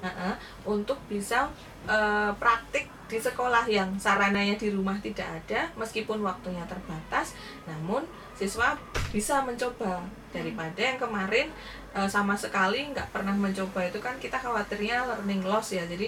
Heeh, 0.00 0.34
untuk 0.64 0.96
bisa 1.12 1.52
eh, 1.84 2.32
praktik 2.40 2.88
di 3.04 3.18
sekolah 3.20 3.68
yang 3.68 3.92
sarananya 4.00 4.56
di 4.56 4.72
rumah 4.72 4.96
tidak 5.02 5.28
ada 5.28 5.68
meskipun 5.76 6.24
waktunya 6.24 6.64
terbatas. 6.64 7.36
Namun 7.68 8.08
siswa 8.32 8.80
bisa 9.12 9.44
mencoba 9.44 10.00
daripada 10.32 10.80
yang 10.80 10.96
kemarin 10.96 11.52
eh, 11.94 12.08
sama 12.08 12.34
sekali 12.38 12.90
nggak 12.92 13.10
pernah 13.14 13.34
mencoba 13.34 13.86
itu 13.86 13.98
kan 13.98 14.14
kita 14.18 14.36
khawatirnya 14.38 15.06
learning 15.06 15.42
loss 15.46 15.74
ya. 15.74 15.84
Jadi 15.86 16.06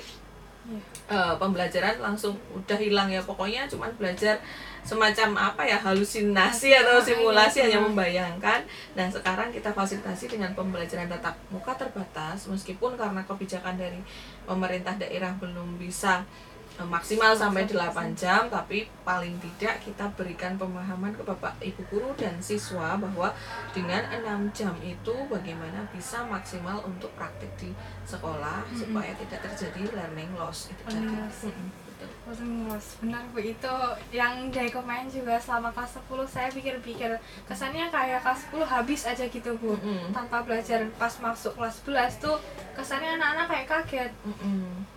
eh, 1.11 1.35
pembelajaran 1.39 1.99
langsung 1.99 2.35
udah 2.55 2.79
hilang 2.79 3.09
ya. 3.11 3.23
Pokoknya 3.23 3.67
cuman 3.67 3.91
belajar 3.99 4.39
semacam 4.83 5.55
apa 5.55 5.63
ya 5.63 5.79
halusinasi 5.79 6.75
atau 6.75 6.99
simulasi 6.99 7.63
iya, 7.63 7.65
hanya 7.71 7.79
membayangkan. 7.87 8.67
Nah 8.99 9.07
sekarang 9.07 9.55
kita 9.55 9.71
fasilitasi 9.71 10.27
dengan 10.27 10.51
pembelajaran 10.59 11.07
tatap 11.07 11.39
muka 11.55 11.73
terbatas. 11.79 12.51
Meskipun 12.51 12.99
karena 12.99 13.23
kebijakan 13.23 13.79
dari 13.79 14.03
pemerintah 14.43 14.99
daerah 14.99 15.31
belum 15.39 15.79
bisa 15.79 16.27
maksimal 16.81 17.37
sampai 17.37 17.69
8 17.69 18.17
jam 18.17 18.49
tapi 18.49 18.89
paling 19.05 19.37
tidak 19.39 19.77
kita 19.85 20.09
berikan 20.17 20.57
pemahaman 20.57 21.13
ke 21.13 21.21
Bapak 21.21 21.61
Ibu 21.61 21.85
guru 21.93 22.11
dan 22.17 22.41
siswa 22.41 22.97
bahwa 22.97 23.29
dengan 23.77 24.03
6 24.09 24.57
jam 24.57 24.75
itu 24.81 25.15
bagaimana 25.29 25.85
bisa 25.93 26.25
maksimal 26.25 26.81
untuk 26.83 27.13
praktik 27.13 27.53
di 27.61 27.71
sekolah 28.09 28.65
Mm-mm. 28.67 28.79
supaya 28.79 29.13
tidak 29.21 29.41
terjadi 29.53 29.93
learning 29.93 30.33
loss 30.35 30.73
itu. 30.73 30.83
Learning 30.89 31.21
loss. 31.23 31.39
Mm-mm, 31.45 31.69
betul. 31.87 32.09
Terus 32.25 32.87
benar 32.99 33.23
bu 33.31 33.39
itu 33.39 33.75
yang 34.11 34.49
dari 34.49 34.71
kemarin 34.73 35.07
juga 35.07 35.37
selama 35.39 35.71
kelas 35.77 36.01
10 36.03 36.25
saya 36.25 36.49
pikir-pikir 36.51 37.11
kesannya 37.47 37.93
kayak 37.93 38.25
kelas 38.25 38.49
10 38.49 38.65
habis 38.65 39.01
aja 39.07 39.25
gitu 39.29 39.51
bu 39.61 39.77
Mm-mm. 39.77 40.11
tanpa 40.17 40.41
belajar 40.43 40.83
pas 40.97 41.13
masuk 41.21 41.53
kelas 41.55 41.85
11 41.85 42.25
tuh 42.25 42.37
kesannya 42.75 43.21
anak-anak 43.21 43.47
kayak 43.47 43.67
kaget 43.69 44.13
Mm-mm. 44.25 44.89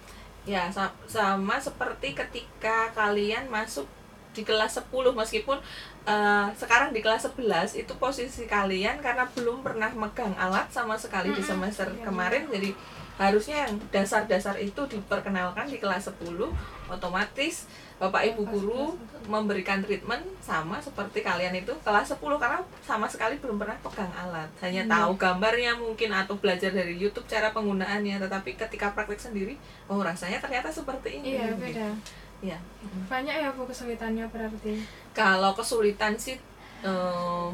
Ya, 0.46 0.70
sa- 0.70 0.94
sama 1.10 1.58
seperti 1.58 2.14
ketika 2.14 2.94
kalian 2.94 3.50
masuk 3.50 3.90
di 4.36 4.46
kelas 4.46 4.78
10 4.78 5.16
meskipun 5.16 5.58
eh, 6.06 6.48
sekarang 6.54 6.94
di 6.94 7.02
kelas 7.02 7.26
11 7.26 7.74
itu 7.74 7.94
posisi 7.98 8.46
kalian 8.46 9.02
karena 9.02 9.26
belum 9.34 9.66
pernah 9.66 9.90
megang 9.96 10.36
alat 10.38 10.68
sama 10.70 10.94
sekali 11.00 11.34
di 11.34 11.42
Mm-mm. 11.42 11.50
semester 11.66 11.88
Iya, 11.90 12.04
kemarin 12.06 12.44
jadi 12.52 12.70
harusnya 13.16 13.64
yang 13.64 13.80
dasar-dasar 13.90 14.60
itu 14.60 14.82
diperkenalkan 14.92 15.66
di 15.66 15.80
kelas 15.80 16.12
10 16.12 16.52
otomatis 16.92 17.64
Bapak 17.96 18.28
Ibu 18.28 18.44
guru 18.44 18.84
memberikan 19.32 19.80
treatment 19.80 20.20
sama 20.44 20.84
seperti 20.84 21.24
kalian 21.24 21.56
itu 21.56 21.72
kelas 21.80 22.12
10 22.12 22.20
karena 22.36 22.60
sama 22.84 23.08
sekali 23.08 23.40
belum 23.40 23.56
pernah 23.56 23.80
pegang 23.80 24.12
alat. 24.12 24.52
Hanya 24.60 24.84
Iya. 24.84 24.92
tahu 24.92 25.12
gambarnya 25.16 25.72
mungkin 25.80 26.12
atau 26.12 26.36
belajar 26.36 26.76
dari 26.76 27.00
YouTube 27.00 27.24
cara 27.24 27.56
penggunaannya 27.56 28.20
tetapi 28.20 28.60
ketika 28.60 28.92
praktek 28.92 29.32
sendiri 29.32 29.56
oh 29.88 30.04
rasanya 30.04 30.44
ternyata 30.44 30.68
seperti 30.68 31.24
ini. 31.24 31.40
Iya 31.40 31.56
beda. 31.56 31.88
Ya 32.44 32.60
banyak 33.08 33.32
ya 33.32 33.50
bu 33.56 33.64
kesulitannya 33.64 34.28
berarti? 34.28 34.84
Kalau 35.16 35.56
kesulitan 35.56 36.20
sih 36.20 36.36
eh, 36.84 37.48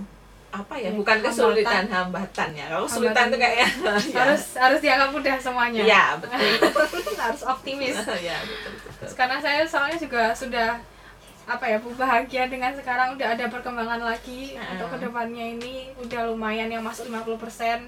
apa 0.51 0.75
ya 0.75 0.88
Ya, 0.88 0.91
bukan 0.91 1.15
hambatan. 1.15 1.31
kesulitan 1.31 1.86
hambatan 1.88 2.50
ya. 2.51 2.65
Kalau 2.67 2.84
kesulitan 2.84 3.25
tuh 3.27 3.39
kayak 3.39 3.58
ya. 3.58 3.67
harus 4.20 4.43
harus 4.53 4.79
dianggap 4.79 5.10
mudah 5.10 5.36
semuanya. 5.39 5.81
Ya 5.81 6.03
betul. 6.15 6.75
Harus 7.24 7.41
optimis. 7.41 7.96
Ya 8.20 8.36
betul 8.43 8.72
betul. 8.77 9.08
Karena 9.15 9.38
saya 9.39 9.63
soalnya 9.63 9.96
juga 9.96 10.31
sudah 10.31 10.75
apa 11.41 11.65
ya 11.65 11.79
bu 11.79 11.91
bahagia 11.96 12.46
dengan 12.46 12.72
sekarang 12.72 13.15
udah 13.15 13.34
ada 13.34 13.48
perkembangan 13.48 14.00
lagi 14.00 14.53
Heeh. 14.53 14.72
untuk 14.75 14.91
ke 14.91 14.98
depannya 15.01 15.46
ini. 15.53 15.89
Udah 15.98 16.27
lumayan 16.27 16.67
yang 16.67 16.84
masuk 16.84 17.08
50% 17.08 17.88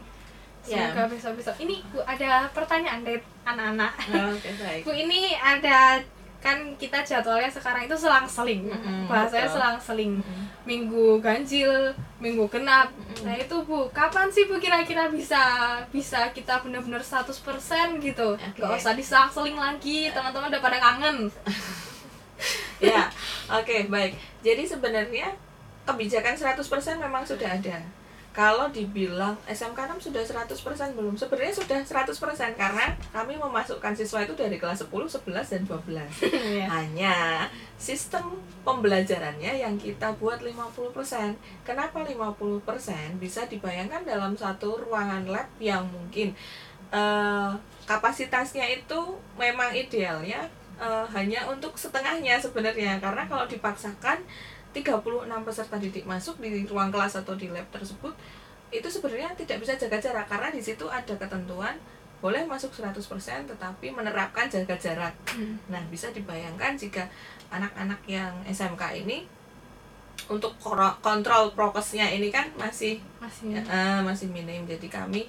Ya. 0.64 0.88
semoga 0.88 1.12
besok-besok. 1.12 1.60
Ini 1.60 1.84
bu 1.92 2.00
ada 2.02 2.48
pertanyaan 2.50 3.04
dari 3.04 3.20
anak-anak. 3.44 3.92
Oke 4.32 4.50
baik. 4.56 4.82
Bu 4.88 4.92
ini 4.92 5.36
ada 5.36 6.00
kan 6.44 6.76
kita 6.76 7.00
jadwalnya 7.08 7.48
sekarang 7.48 7.88
itu 7.88 7.96
selang-seling 7.96 8.68
Mm-mm, 8.68 9.08
bahasanya 9.08 9.48
betul. 9.48 9.56
selang-seling 9.56 10.14
Mm-mm. 10.20 10.44
minggu 10.68 11.24
ganjil 11.24 11.96
minggu 12.20 12.44
genap 12.52 12.92
Mm-mm. 12.92 13.24
nah 13.24 13.32
itu 13.40 13.56
bu 13.64 13.88
kapan 13.96 14.28
sih 14.28 14.44
bu 14.52 14.60
kira-kira 14.60 15.08
bisa 15.08 15.40
bisa 15.88 16.28
kita 16.36 16.60
benar-benar 16.60 17.00
100% 17.00 17.32
gitu 18.04 18.36
Oke. 18.36 18.60
nggak 18.60 18.76
usah 18.76 18.92
diselang-seling 18.92 19.56
lagi 19.56 20.12
teman-teman 20.12 20.52
udah 20.52 20.60
pada 20.60 20.78
kangen 20.84 21.32
ya 22.84 23.08
oke 23.48 23.88
baik 23.88 24.14
jadi 24.44 24.68
sebenarnya 24.68 25.32
kebijakan 25.88 26.36
100% 26.36 26.60
memang 27.00 27.24
sudah 27.24 27.48
ada 27.56 27.80
kalau 28.34 28.66
dibilang 28.74 29.38
SMK 29.46 29.78
6 30.02 30.10
sudah 30.10 30.26
100% 30.26 30.98
belum? 30.98 31.14
Sebenarnya 31.14 31.54
sudah 31.54 31.78
100% 31.86 32.10
karena 32.58 32.90
kami 33.14 33.38
memasukkan 33.38 33.94
siswa 33.94 34.26
itu 34.26 34.34
dari 34.34 34.58
kelas 34.58 34.82
10, 34.82 34.90
11 34.90 35.54
dan 35.54 35.62
12 35.70 36.02
Iya. 36.34 36.66
hanya 36.66 37.16
sistem 37.78 38.34
pembelajarannya 38.66 39.62
yang 39.62 39.78
kita 39.78 40.18
buat 40.18 40.42
50% 40.42 40.58
kenapa 41.62 42.02
50% 42.02 43.22
bisa 43.22 43.46
dibayangkan 43.46 44.02
dalam 44.02 44.34
satu 44.34 44.82
ruangan 44.82 45.30
lab 45.30 45.46
yang 45.62 45.86
mungkin 45.94 46.34
eh, 46.90 47.52
kapasitasnya 47.86 48.66
itu 48.66 49.00
memang 49.38 49.70
idealnya 49.78 50.50
eh, 50.82 51.06
hanya 51.14 51.46
untuk 51.54 51.78
setengahnya 51.78 52.42
sebenarnya. 52.42 52.98
Karena 52.98 53.30
kalau 53.30 53.46
dipaksakan 53.46 54.26
36 54.74 55.30
peserta 55.46 55.76
didik 55.78 56.06
masuk 56.10 56.42
di 56.42 56.66
ruang 56.66 56.90
kelas 56.90 57.22
atau 57.22 57.38
di 57.38 57.48
lab 57.54 57.66
tersebut 57.70 58.14
itu 58.74 58.90
sebenarnya 58.90 59.38
tidak 59.38 59.62
bisa 59.62 59.78
jaga 59.78 60.02
jarak 60.02 60.26
karena 60.26 60.50
di 60.50 60.58
situ 60.58 60.90
ada 60.90 61.14
ketentuan 61.14 61.78
boleh 62.24 62.42
masuk 62.48 62.72
100% 62.72 62.98
tetapi 63.52 63.92
menerapkan 63.92 64.48
jaga 64.48 64.74
jarak 64.80 65.14
Hmm. 65.34 65.58
Nah, 65.66 65.82
bisa 65.90 66.14
dibayangkan 66.14 66.78
jika 66.78 67.10
anak-anak 67.50 67.98
yang 68.06 68.34
SMK 68.46 69.02
ini 69.02 69.26
untuk 70.30 70.56
kontrol 71.02 71.52
prokesnya 71.58 72.06
ini 72.06 72.30
kan 72.30 72.48
masih 72.54 73.02
masih 73.18 73.58
eh, 73.58 74.00
masih 74.06 74.30
minim. 74.30 74.64
Jadi 74.70 74.88
kami 74.88 75.26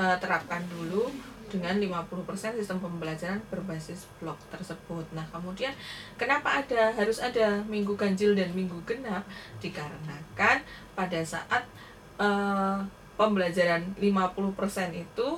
eh, 0.00 0.16
terapkan 0.18 0.64
dulu 0.72 1.12
dengan 1.52 1.76
50% 1.76 2.56
sistem 2.56 2.80
pembelajaran 2.80 3.44
berbasis 3.52 4.08
blok 4.16 4.40
tersebut. 4.48 5.04
Nah, 5.12 5.28
kemudian 5.28 5.76
kenapa 6.16 6.64
ada 6.64 6.96
harus 6.96 7.20
ada 7.20 7.60
minggu 7.68 7.92
ganjil 7.92 8.32
dan 8.32 8.56
minggu 8.56 8.80
genap? 8.88 9.28
Dikarenakan 9.60 10.64
pada 10.96 11.20
saat 11.20 11.68
eh, 12.16 12.78
pembelajaran 13.20 13.92
50% 14.00 14.96
itu 14.96 15.28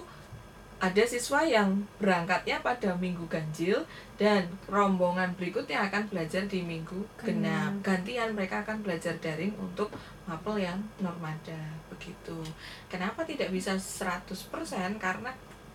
ada 0.84 1.02
siswa 1.08 1.40
yang 1.46 1.86
berangkatnya 1.96 2.60
pada 2.60 2.92
minggu 2.98 3.24
ganjil 3.30 3.88
dan 4.20 4.44
rombongan 4.68 5.32
berikutnya 5.32 5.80
akan 5.88 6.12
belajar 6.12 6.44
di 6.44 6.60
minggu 6.60 7.08
genap. 7.16 7.80
Genap. 7.80 7.82
Gantian 7.82 8.30
mereka 8.36 8.60
akan 8.66 8.84
belajar 8.84 9.16
daring 9.16 9.54
untuk 9.56 9.88
mapel 10.28 10.60
yang 10.60 10.76
normada 11.00 11.56
begitu. 11.88 12.36
Kenapa 12.92 13.24
tidak 13.24 13.48
bisa 13.48 13.72
100%? 13.80 14.28
Karena 15.00 15.32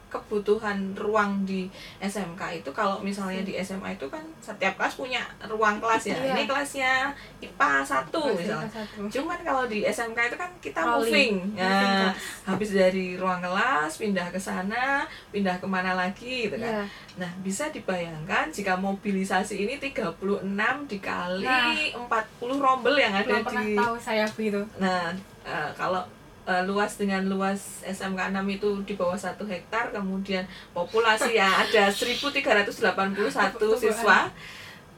kebutuhan 0.09 0.75
ruang 0.93 1.41
di 1.43 1.69
SMK 1.99 2.41
itu 2.57 2.69
kalau 2.69 2.97
misalnya 2.99 3.39
di 3.39 3.53
SMA 3.55 3.93
itu 3.93 4.05
kan 4.05 4.21
setiap 4.39 4.75
kelas 4.75 4.93
punya 4.95 5.21
ruang 5.45 5.77
kelas 5.77 6.03
ya 6.03 6.15
Iya. 6.15 6.33
ini 6.33 6.43
kelasnya 6.43 6.93
IPA 7.39 7.71
1 7.81 8.09
misalnya 8.35 8.67
Satu. 8.67 9.01
cuman 9.07 9.39
kalau 9.39 9.63
di 9.65 9.81
SMK 9.83 10.19
itu 10.25 10.35
kan 10.35 10.51
kita 10.59 10.81
Rolling. 10.81 11.05
moving 11.05 11.33
ya 11.55 12.09
habis 12.43 12.69
dari 12.71 13.13
ruang 13.13 13.39
kelas 13.39 13.95
pindah 13.95 14.27
ke 14.27 14.37
sana 14.37 15.05
pindah 15.29 15.55
ke 15.55 15.65
mana 15.65 15.93
lagi 15.93 16.45
gitu 16.45 16.57
kan 16.57 16.73
Iya. 16.75 16.85
nah 17.15 17.31
bisa 17.39 17.69
dibayangkan 17.69 18.49
jika 18.49 18.73
mobilisasi 18.75 19.61
ini 19.61 19.77
36 19.77 20.41
dikali 20.85 21.45
Nah. 21.45 21.77
40 22.01 22.57
rombel 22.57 22.95
yang 22.95 23.13
ada 23.13 23.39
di 23.41 23.75
tahu 23.75 23.95
saya 23.95 24.25
begitu. 24.29 24.59
Nah, 24.77 25.13
eh, 25.41 25.69
kalau 25.73 26.01
eh, 26.49 26.63
luas 26.65 26.97
dengan 26.97 27.21
luas 27.23 27.61
SMK 27.83 28.33
6 28.33 28.41
itu 28.49 28.69
di 28.83 28.93
bawah 28.95 29.13
satu 29.15 29.45
hektar, 29.45 29.91
kemudian 29.91 30.41
populasi 30.71 31.35
yang 31.35 31.53
ada 31.53 31.87
1.381 31.87 32.73
siswa 33.77 34.33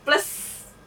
plus 0.01 0.25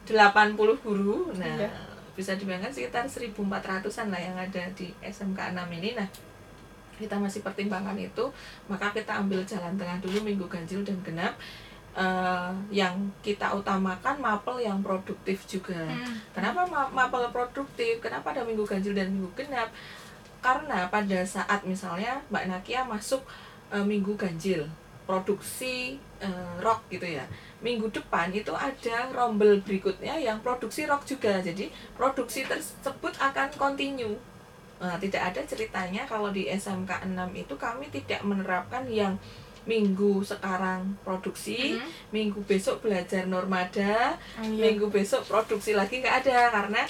80 0.05 0.57
guru. 0.77 1.29
Nah, 1.33 1.45
Iya. 1.55 1.69
bisa 2.13 2.33
dibayangkan 2.33 2.71
sekitar 2.71 3.05
1.400-an 3.05 4.07
lah 4.07 4.17
yang 4.17 4.35
ada 4.35 4.63
di 4.73 4.89
SMK 5.01 5.53
6 5.53 5.69
ini. 5.71 5.93
Nah, 5.93 6.07
kita 6.95 7.15
masih 7.15 7.41
pertimbangkan 7.41 7.99
itu, 7.99 8.25
maka 8.65 8.89
kita 8.89 9.19
ambil 9.19 9.43
jalan 9.43 9.75
tengah 9.75 9.99
dulu 9.99 10.23
minggu 10.23 10.47
ganjil 10.47 10.81
dan 10.81 10.97
genap. 11.01 11.35
Eh, 11.95 12.51
yang 12.73 12.91
kita 13.21 13.51
utamakan 13.51 14.19
mapel 14.19 14.59
yang 14.59 14.83
produktif 14.83 15.43
juga. 15.45 15.79
Hmm. 15.79 16.19
Kenapa 16.31 16.67
ma- 16.67 16.91
mapel 16.91 17.23
produktif? 17.31 18.03
Kenapa 18.03 18.31
ada 18.31 18.43
minggu 18.43 18.63
ganjil 18.63 18.91
dan 18.91 19.07
minggu 19.09 19.31
genap? 19.33 19.71
Karena 20.45 20.85
pada 20.87 21.25
saat 21.25 21.65
misalnya 21.65 22.21
Mbak 22.29 22.45
Nakia 22.45 22.85
masuk 22.85 23.25
e, 23.73 23.81
minggu 23.81 24.13
ganjil, 24.13 24.69
produksi 25.09 25.97
e, 26.21 26.29
rock 26.61 26.85
gitu 26.93 27.09
ya. 27.09 27.25
Minggu 27.65 27.89
depan 27.89 28.29
itu 28.29 28.53
ada 28.53 29.09
rombel 29.09 29.57
berikutnya 29.65 30.13
yang 30.21 30.37
produksi 30.45 30.85
rock 30.85 31.01
juga. 31.09 31.41
Jadi 31.41 31.73
produksi 31.97 32.45
tersebut 32.45 33.17
akan 33.17 33.49
continue. 33.57 34.13
Nah, 34.77 35.01
tidak 35.01 35.33
ada 35.33 35.41
ceritanya 35.41 36.05
kalau 36.05 36.29
di 36.29 36.45
SMK 36.45 37.09
6 37.09 37.15
itu 37.33 37.55
kami 37.57 37.89
tidak 37.89 38.21
menerapkan 38.21 38.85
yang 38.85 39.17
minggu 39.65 40.21
sekarang 40.21 40.93
produksi, 41.01 41.73
Mhm. 41.73 41.89
minggu 42.13 42.39
besok 42.45 42.85
belajar 42.85 43.25
normada, 43.25 44.13
Oh, 44.37 44.45
iya. 44.45 44.61
minggu 44.69 44.93
besok 44.93 45.25
produksi 45.25 45.73
lagi 45.73 46.05
nggak 46.05 46.21
ada 46.21 46.53
karena 46.53 46.85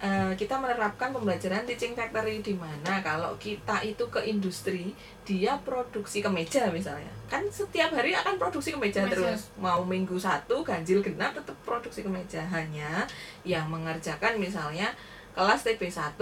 eh, 0.00 0.32
kita 0.32 0.56
menerapkan 0.56 1.12
pembelajaran 1.12 1.68
teaching 1.68 1.92
factory 1.92 2.40
di 2.40 2.56
mana 2.56 3.04
kalau 3.04 3.36
kita 3.36 3.84
itu 3.84 4.08
ke 4.08 4.20
industri 4.24 4.96
dia 5.28 5.60
produksi 5.60 6.24
kemeja 6.24 6.72
misalnya. 6.72 7.12
Kan 7.28 7.44
setiap 7.52 7.92
hari 7.92 8.16
akan 8.16 8.40
produksi 8.40 8.72
kemeja 8.72 9.04
Kemeja. 9.04 9.12
terus. 9.14 9.52
Mau 9.60 9.84
minggu 9.84 10.16
satu 10.16 10.64
ganjil 10.64 11.04
genap 11.04 11.36
tetap 11.36 11.54
produksi 11.62 12.00
kemeja. 12.00 12.40
Hanya 12.48 13.04
yang 13.44 13.68
mengerjakan 13.68 14.40
misalnya 14.40 14.90
kelas 15.36 15.62
TB 15.62 15.86
1 15.86 16.18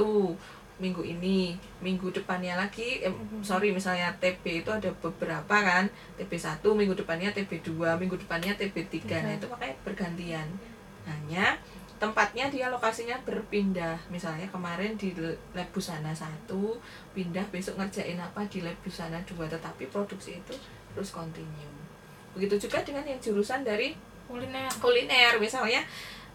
minggu 0.79 1.03
ini 1.03 1.59
minggu 1.83 2.15
depannya 2.15 2.55
lagi 2.55 3.03
eh, 3.03 3.11
sorry 3.43 3.75
misalnya 3.75 4.15
TB 4.23 4.63
itu 4.63 4.71
ada 4.71 4.87
beberapa 5.03 5.51
kan 5.51 5.91
TB 6.15 6.31
1 6.31 6.63
minggu 6.63 6.95
depannya 6.95 7.35
TB 7.35 7.51
2 7.67 7.99
minggu 7.99 8.15
depannya 8.15 8.55
TB 8.55 8.87
3 8.87 9.27
nah 9.27 9.33
itu 9.35 9.47
makanya 9.51 9.75
bergantian. 9.83 10.49
Hanya 11.09 11.59
tempatnya 11.99 12.47
dia 12.49 12.71
lokasinya 12.71 13.19
berpindah. 13.27 13.99
Misalnya 14.09 14.47
kemarin 14.49 14.95
di 14.95 15.11
lab 15.53 15.69
busana 15.75 16.15
satu 16.15 16.79
pindah 17.13 17.45
besok 17.51 17.77
ngerjain 17.77 18.17
apa 18.17 18.47
di 18.47 18.63
lab 18.63 18.79
busana 18.81 19.19
dua 19.27 19.51
tetapi 19.51 19.91
produksi 19.91 20.39
itu 20.39 20.55
terus 20.95 21.11
continue. 21.11 21.75
Begitu 22.33 22.71
juga 22.71 22.81
dengan 22.87 23.05
yang 23.05 23.19
jurusan 23.19 23.67
dari 23.67 23.93
kuliner. 24.31 24.71
kuliner. 24.79 25.35
Misalnya 25.43 25.83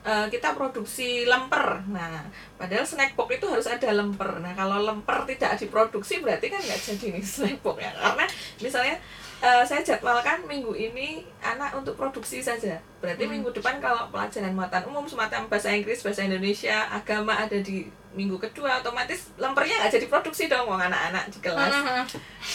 eh, 0.04 0.28
kita 0.28 0.52
produksi 0.52 1.24
lemper. 1.24 1.88
Nah 1.88 2.28
padahal 2.60 2.84
snack 2.84 3.16
box 3.16 3.40
itu 3.40 3.48
harus 3.48 3.68
ada 3.72 3.90
lemper. 3.96 4.44
Nah 4.44 4.52
kalau 4.54 4.84
lemper 4.84 5.24
tidak 5.26 5.56
diproduksi 5.56 6.20
berarti 6.20 6.52
kan 6.52 6.60
nggak 6.60 6.80
jadi 6.80 7.06
nih 7.18 7.24
snack 7.40 7.58
box 7.64 7.80
ya. 7.80 7.92
Karena 7.96 8.26
misalnya 8.60 8.96
eh, 9.44 9.64
saya 9.64 9.84
jadwalkan 9.84 10.48
minggu 10.48 10.72
ini 10.72 11.20
anak 11.44 11.76
untuk 11.76 11.94
produksi 11.94 12.40
saja 12.40 12.80
berarti 12.98 13.28
Hmm. 13.28 13.36
minggu 13.36 13.52
depan 13.52 13.76
kalau 13.78 14.08
pelajaran 14.08 14.56
muatan 14.56 14.88
umum 14.88 15.04
semacam 15.04 15.52
bahasa 15.52 15.68
Inggris 15.70 16.00
bahasa 16.00 16.24
Indonesia 16.24 16.88
agama 16.88 17.36
ada 17.36 17.60
di 17.60 17.84
minggu 18.14 18.40
kedua 18.40 18.80
otomatis 18.80 19.36
lempernya 19.36 19.84
nggak 19.84 19.94
jadi 19.94 20.08
produksi 20.08 20.48
dong 20.48 20.64
wong 20.66 20.80
anak-anak 20.80 21.28
di 21.28 21.40
kelas 21.40 21.74
Mhm. 21.74 22.04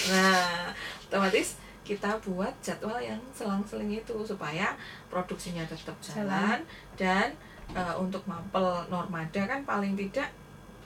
Nah, 0.09 0.73
otomatis 1.05 1.49
kita 1.83 2.17
buat 2.21 2.53
jadwal 2.61 3.01
yang 3.01 3.21
selang-seling 3.33 3.97
itu 3.97 4.17
supaya 4.23 4.73
produksinya 5.09 5.65
tetap 5.65 5.97
jalan, 6.01 6.61
dan 6.97 7.33
eh, 7.69 7.95
untuk 7.97 8.25
mapel 8.25 8.65
normada 8.89 9.45
kan 9.45 9.61
paling 9.63 9.93
tidak 9.93 10.29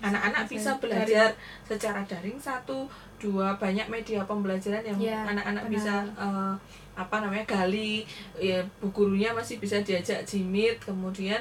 anak-anak 0.00 0.50
Bisa 0.50 0.74
belajar 0.82 1.30
secara 1.62 2.02
daring 2.02 2.34
satu 2.34 2.90
dua 3.22 3.54
banyak 3.54 3.86
media 3.86 4.20
pembelajaran 4.22 4.82
yang 4.82 4.98
Iya, 4.98 5.18
anak-anak 5.30 5.64
benar. 5.64 5.72
bisa 5.72 5.94
eh, 6.18 6.54
apa 6.92 7.16
namanya 7.18 7.46
gali 7.46 8.02
ya 8.36 8.58
bu 8.76 8.90
gurunya 8.90 9.30
masih 9.30 9.56
bisa 9.56 9.78
diajak 9.80 10.20
jimit 10.22 10.76
kemudian 10.76 11.38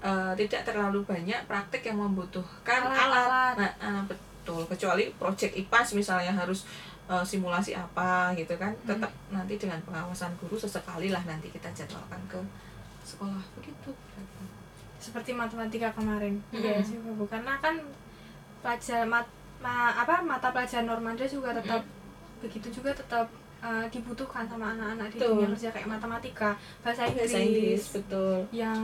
eh, 0.00 0.32
tidak 0.38 0.62
terlalu 0.64 1.02
banyak 1.02 1.36
praktik 1.44 1.82
yang 1.82 1.98
membutuhkan 1.98 2.80
alat, 2.80 2.94
Alat-alat. 2.94 3.54
Nah, 3.58 3.70
ah, 3.78 4.02
betul 4.06 4.62
kecuali 4.64 5.10
project 5.14 5.52
IPAS 5.54 5.92
misalnya 5.92 6.32
harus 6.32 6.64
eh, 7.04 7.20
simulasi 7.20 7.74
apa 7.74 8.32
gitu 8.32 8.54
kan 8.54 8.70
Hmm. 8.72 8.88
tetap 8.88 9.10
nanti 9.28 9.58
dengan 9.58 9.76
pengawasan 9.82 10.32
guru 10.38 10.54
sesekali 10.54 11.10
lah 11.10 11.20
nanti 11.24 11.50
kita 11.50 11.68
jadwalkan 11.74 12.22
ke 12.24 12.38
sekolah 13.02 13.42
begitu 13.54 13.92
seperti 14.96 15.32
matematika 15.32 15.92
kemarin 15.92 16.40
Mm-mm. 16.48 16.64
iya 16.64 16.80
juga 16.80 17.12
bu 17.12 17.28
karena 17.28 17.60
kan 17.60 17.76
pelajaran 18.64 19.04
mat, 19.06 19.26
ma- 19.64 19.96
apa 19.96 20.20
mata 20.20 20.52
pelajaran 20.52 20.84
normanda 20.84 21.24
juga 21.24 21.56
tetap 21.56 21.80
begitu 22.44 22.68
juga 22.68 22.92
tetap 22.92 23.24
uh, 23.58 23.88
dibutuhkan 23.88 24.44
sama 24.44 24.76
anak-anak 24.76 25.08
di 25.08 25.18
dunia 25.18 25.48
kerja 25.48 25.72
kayak 25.72 25.88
matematika 25.88 26.52
bahasa 26.84 27.08
Inggris, 27.08 27.32
bahasa 27.32 27.38
Inggris. 27.40 27.82
Betul. 27.96 28.36
Yang 28.52 28.80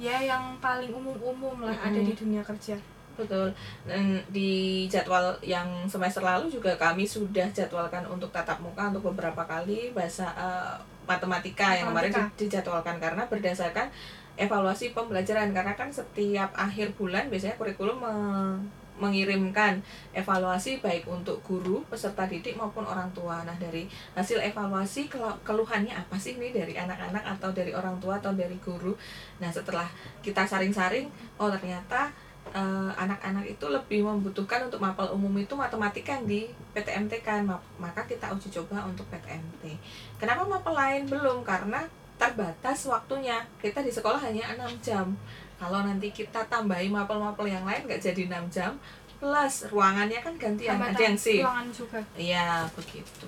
ya 0.00 0.16
yang 0.24 0.56
paling 0.58 0.88
umum-umum 0.88 1.68
lah 1.68 1.76
ada 1.76 1.92
Mm-mm. 1.92 2.08
di 2.08 2.14
dunia 2.16 2.40
kerja. 2.40 2.72
Betul. 3.14 3.52
Dan 3.86 4.18
di 4.32 4.50
jadwal 4.88 5.36
yang 5.38 5.68
semester 5.86 6.18
lalu 6.18 6.50
juga 6.50 6.74
kami 6.74 7.04
sudah 7.04 7.46
jadwalkan 7.52 8.02
untuk 8.08 8.32
tatap 8.32 8.58
muka 8.58 8.90
untuk 8.90 9.12
beberapa 9.12 9.44
kali 9.44 9.92
bahasa 9.94 10.32
eh, 10.34 10.74
matematika, 11.06 11.76
yang 11.78 11.92
kemarin 11.92 12.10
Matematika. 12.10 12.34
di- 12.34 12.48
dijadwalkan. 12.48 12.96
Karena 12.98 13.22
berdasarkan 13.28 13.86
evaluasi 14.34 14.90
pembelajaran. 14.90 15.54
Karena 15.54 15.78
kan 15.78 15.92
setiap 15.92 16.50
akhir 16.58 16.96
bulan 16.98 17.30
biasanya 17.30 17.54
kurikulum 17.54 18.02
mengirimkan 18.94 19.82
evaluasi 20.14 20.78
baik 20.78 21.10
untuk 21.10 21.42
guru, 21.42 21.82
peserta 21.90 22.24
didik 22.30 22.54
maupun 22.54 22.86
orang 22.86 23.10
tua. 23.10 23.42
Nah, 23.42 23.54
dari 23.58 23.90
hasil 24.14 24.38
evaluasi 24.38 25.10
kelu- 25.10 25.38
keluhannya 25.42 25.90
apa 25.94 26.14
sih 26.14 26.38
nih 26.38 26.54
dari 26.54 26.74
anak-anak 26.78 27.24
atau 27.38 27.50
dari 27.50 27.74
orang 27.74 27.98
tua 27.98 28.22
atau 28.22 28.30
dari 28.34 28.54
guru. 28.62 28.94
Nah, 29.42 29.50
setelah 29.50 29.86
kita 30.22 30.46
saring-saring, 30.46 31.10
oh 31.38 31.50
ternyata 31.50 32.10
eh, 32.54 32.90
anak-anak 32.94 33.44
itu 33.48 33.66
lebih 33.66 34.04
membutuhkan 34.04 34.68
untuk 34.68 34.78
mapel 34.78 35.08
umum 35.10 35.32
itu 35.40 35.56
matematika 35.58 36.14
di 36.22 36.46
PTMT 36.70 37.24
kan. 37.24 37.42
Ma- 37.42 37.62
Maka 37.80 38.04
kita 38.06 38.30
uji 38.30 38.52
coba 38.52 38.84
untuk 38.86 39.08
PTMT. 39.10 39.74
Kenapa 40.20 40.44
mapel 40.46 40.70
lain 40.76 41.02
belum? 41.10 41.42
Karena 41.42 41.82
terbatas 42.14 42.86
waktunya. 42.86 43.42
Kita 43.58 43.82
di 43.82 43.90
sekolah 43.90 44.22
hanya 44.22 44.54
6 44.54 44.70
jam. 44.78 45.06
Kalau 45.64 45.80
nanti 45.80 46.12
kita 46.12 46.44
tambahi 46.44 46.92
mapel-mapel 46.92 47.48
yang 47.48 47.64
lain 47.64 47.88
nggak 47.88 48.04
jadi 48.04 48.28
6 48.28 48.52
jam 48.52 48.76
plus 49.16 49.72
ruangannya 49.72 50.20
kan 50.20 50.36
gantian 50.36 50.76
ada 50.76 51.00
yang 51.00 51.16
shift. 51.16 51.40
ruangan 51.40 51.68
juga 51.72 52.00
Iya, 52.12 52.68
begitu. 52.76 53.24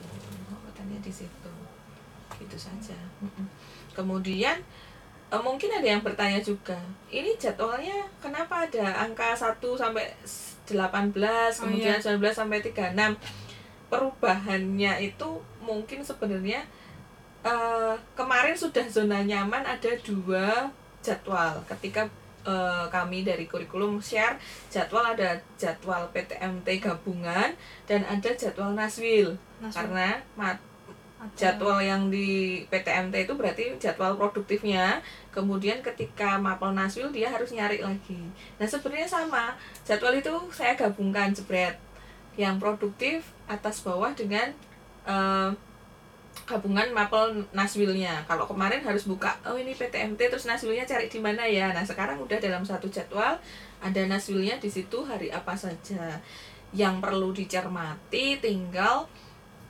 Hambatannya 0.53 1.01
di 1.01 1.09
situ. 1.09 1.53
Gitu 2.37 2.57
saja. 2.61 2.93
Mm-mm. 3.25 3.49
Kemudian 3.97 4.61
eh, 5.33 5.41
mungkin 5.41 5.73
ada 5.73 5.89
yang 5.89 6.05
bertanya 6.05 6.37
juga, 6.45 6.77
ini 7.09 7.33
jadwalnya 7.41 8.05
kenapa 8.21 8.69
ada 8.69 9.09
angka 9.09 9.33
1 9.33 9.57
sampai 9.57 10.05
18, 10.69 11.17
kemudian 11.65 11.97
19 11.97 12.21
sampai 12.29 12.61
36. 12.61 12.93
Perubahannya 13.89 14.93
itu 15.01 15.29
mungkin 15.65 16.05
sebenarnya 16.05 16.61
eh, 17.41 17.95
kemarin 18.13 18.53
sudah 18.53 18.85
zona 18.93 19.25
nyaman 19.25 19.65
ada 19.65 19.97
dua 20.05 20.69
jadwal 21.01 21.65
ketika 21.71 22.05
eh, 22.47 22.87
kami 22.89 23.27
dari 23.27 23.51
kurikulum 23.51 23.99
share 23.99 24.39
jadwal 24.71 25.03
ada 25.03 25.43
jadwal 25.59 26.07
PTMT 26.15 26.79
gabungan 26.79 27.53
dan 27.91 28.01
ada 28.07 28.31
jadwal 28.33 28.73
Naswil. 28.73 29.35
Nah, 29.59 29.73
karena 29.75 30.23
mat- 30.39 30.63
jadwal 31.35 31.83
yang 31.83 32.07
di 32.13 32.63
PTMT 32.71 33.27
itu 33.27 33.35
berarti 33.35 33.65
jadwal 33.83 34.15
produktifnya. 34.15 35.03
Kemudian 35.35 35.83
ketika 35.83 36.39
mapel 36.39 36.71
Naswil 36.71 37.11
dia 37.11 37.33
harus 37.33 37.51
nyari 37.51 37.83
lagi. 37.83 38.21
Nah 38.61 38.69
sebenarnya 38.69 39.09
sama. 39.11 39.59
Jadwal 39.83 40.15
itu 40.21 40.31
saya 40.55 40.79
gabungkan 40.79 41.35
jebret. 41.35 41.75
Yang 42.37 42.63
produktif 42.63 43.19
atas 43.51 43.83
bawah 43.83 44.13
dengan 44.15 44.53
eh, 45.09 45.51
gabungan 46.45 46.93
mapel 46.93 47.49
naswilnya 47.57 48.23
kalau 48.29 48.45
kemarin 48.45 48.85
harus 48.85 49.09
buka 49.09 49.35
oh 49.49 49.57
ini 49.57 49.73
PTMT 49.73 50.29
terus 50.29 50.45
naswilnya 50.45 50.85
cari 50.85 51.09
di 51.09 51.19
mana 51.19 51.43
ya? 51.49 51.73
Nah 51.73 51.83
sekarang 51.83 52.21
udah 52.21 52.37
dalam 52.37 52.63
satu 52.63 52.87
jadwal 52.93 53.41
ada 53.81 54.03
naswilnya 54.05 54.61
di 54.61 54.69
situ 54.69 55.03
hari 55.03 55.33
apa 55.33 55.57
saja 55.57 56.21
yang 56.77 57.01
perlu 57.01 57.33
dicermati 57.33 58.39
tinggal 58.39 59.09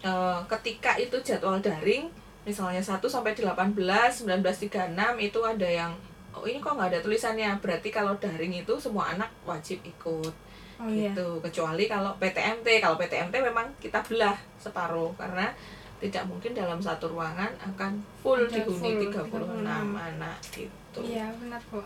uh, 0.02 0.42
ketika 0.50 0.98
itu 0.98 1.16
jadwal 1.22 1.62
daring 1.62 2.10
misalnya 2.46 2.82
1 2.82 2.98
sampai 3.02 3.34
18 3.34 3.74
1936 3.74 4.94
itu 5.18 5.40
ada 5.42 5.68
yang 5.68 5.92
oh 6.36 6.44
ini 6.44 6.60
kok 6.60 6.76
nggak 6.76 6.92
ada 6.92 7.00
tulisannya? 7.00 7.50
Berarti 7.58 7.88
kalau 7.88 8.14
daring 8.20 8.52
itu 8.52 8.76
semua 8.76 9.16
anak 9.16 9.32
wajib 9.48 9.80
ikut. 9.82 10.34
Oh, 10.76 10.84
iya. 10.92 11.08
gitu. 11.08 11.40
Kecuali 11.40 11.88
kalau 11.88 12.12
PTMT 12.20 12.84
kalau 12.84 13.00
PTMT 13.00 13.34
memang 13.40 13.64
kita 13.80 14.04
belah 14.04 14.36
separuh 14.60 15.16
karena 15.16 15.48
tidak 15.96 16.24
mungkin 16.28 16.52
dalam 16.52 16.78
satu 16.78 17.08
ruangan 17.08 17.48
akan 17.56 17.92
full 18.20 18.44
Ada 18.44 18.62
dihuni 18.62 19.08
full, 19.08 19.32
36 19.32 19.64
anak 19.96 20.38
gitu. 20.52 21.00
Iya 21.00 21.26
benar 21.40 21.62
bu. 21.72 21.80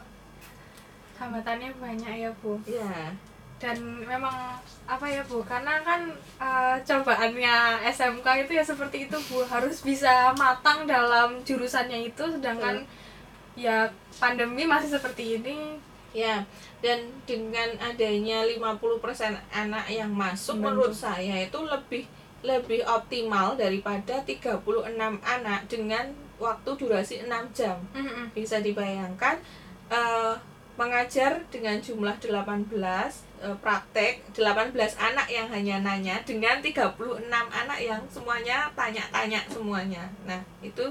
Hambatannya 1.18 1.70
banyak 1.79 2.14
ya 2.27 2.31
bu. 2.42 2.59
Iya. 2.66 3.14
Dan 3.61 3.77
memang 4.09 4.57
apa 4.88 5.07
ya 5.07 5.23
bu 5.29 5.44
karena 5.44 5.85
kan 5.85 6.09
uh, 6.40 6.75
cobaannya 6.81 7.85
SMK 7.87 8.27
itu 8.49 8.53
ya 8.59 8.64
seperti 8.64 9.07
itu 9.07 9.16
bu. 9.31 9.46
Harus 9.46 9.85
bisa 9.85 10.35
matang 10.35 10.88
dalam 10.88 11.38
jurusannya 11.46 12.11
itu 12.11 12.25
sedangkan 12.27 12.83
hmm. 12.83 12.90
ya 13.61 13.87
pandemi 14.18 14.66
masih 14.66 14.90
seperti 14.99 15.38
ini. 15.38 15.79
Ya 16.11 16.42
dan 16.81 17.12
dengan 17.29 17.68
adanya 17.77 18.40
50% 18.49 19.37
anak 19.53 19.85
yang 19.92 20.09
masuk 20.11 20.57
Bentuk. 20.57 20.64
menurut 20.64 20.94
saya 20.96 21.44
itu 21.44 21.59
lebih 21.61 22.09
lebih 22.40 22.81
optimal 22.88 23.57
daripada 23.57 24.24
36 24.24 24.64
anak 25.20 25.61
dengan 25.68 26.09
waktu 26.40 26.70
durasi 26.76 27.20
6 27.29 27.57
jam. 27.57 27.76
Mm 27.92 28.05
-hmm. 28.05 28.24
Bisa 28.33 28.64
dibayangkan 28.64 29.37
uh, 29.92 30.35
mengajar 30.81 31.44
dengan 31.53 31.76
jumlah 31.76 32.16
18 32.16 32.33
uh, 32.33 33.12
eh, 33.44 33.57
praktek 33.61 34.24
18 34.33 34.72
anak 34.96 35.29
yang 35.29 35.44
hanya 35.53 35.76
nanya 35.85 36.16
dengan 36.24 36.57
36 36.64 36.96
anak 37.29 37.79
yang 37.85 38.00
semuanya 38.09 38.72
tanya-tanya 38.72 39.44
semuanya. 39.53 40.09
Nah, 40.24 40.40
itu 40.64 40.88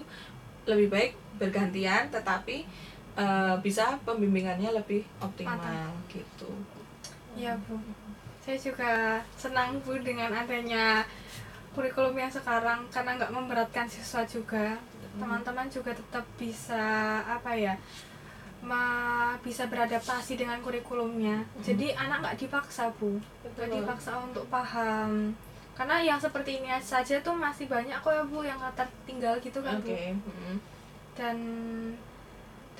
lebih 0.69 0.93
baik 0.93 1.11
bergantian 1.41 2.05
tetapi 2.13 2.69
uh, 3.17 3.57
bisa 3.65 3.97
pembimbingannya 4.05 4.69
lebih 4.77 5.01
optimal 5.17 5.57
Mata. 5.57 5.89
gitu. 6.13 6.51
Iya, 7.33 7.57
Bu. 7.65 7.81
Saya 8.49 8.73
juga 8.73 9.21
senang 9.37 9.77
Bu 9.85 10.01
dengan 10.01 10.33
adanya 10.33 11.05
kurikulum 11.77 12.17
yang 12.17 12.33
sekarang 12.33 12.81
karena 12.89 13.13
nggak 13.21 13.29
memberatkan 13.29 13.85
siswa 13.85 14.25
juga 14.25 14.73
teman-teman 15.21 15.69
hmm. 15.69 15.75
juga 15.77 15.93
tetap 15.93 16.25
bisa 16.33 16.81
apa 17.29 17.53
ya 17.53 17.77
ma 18.65 19.37
bisa 19.45 19.69
beradaptasi 19.69 20.33
dengan 20.33 20.57
kurikulumnya 20.65 21.45
hmm. 21.45 21.61
jadi 21.61 21.93
anak 21.93 22.25
nggak 22.25 22.37
dipaksa 22.41 22.89
bu 22.97 23.21
nggak 23.53 23.69
dipaksa 23.69 24.17
untuk 24.17 24.49
paham 24.49 25.37
karena 25.77 26.01
yang 26.01 26.17
seperti 26.17 26.57
ini 26.57 26.73
saja 26.81 27.21
tuh 27.21 27.37
masih 27.37 27.69
banyak 27.69 28.01
kok 28.01 28.17
ya 28.17 28.25
bu 28.25 28.41
yang 28.41 28.57
tertinggal 28.73 29.37
gitu 29.45 29.61
kan 29.61 29.77
okay. 29.77 30.17
bu 30.17 30.25
hmm. 30.25 30.57
dan 31.13 31.37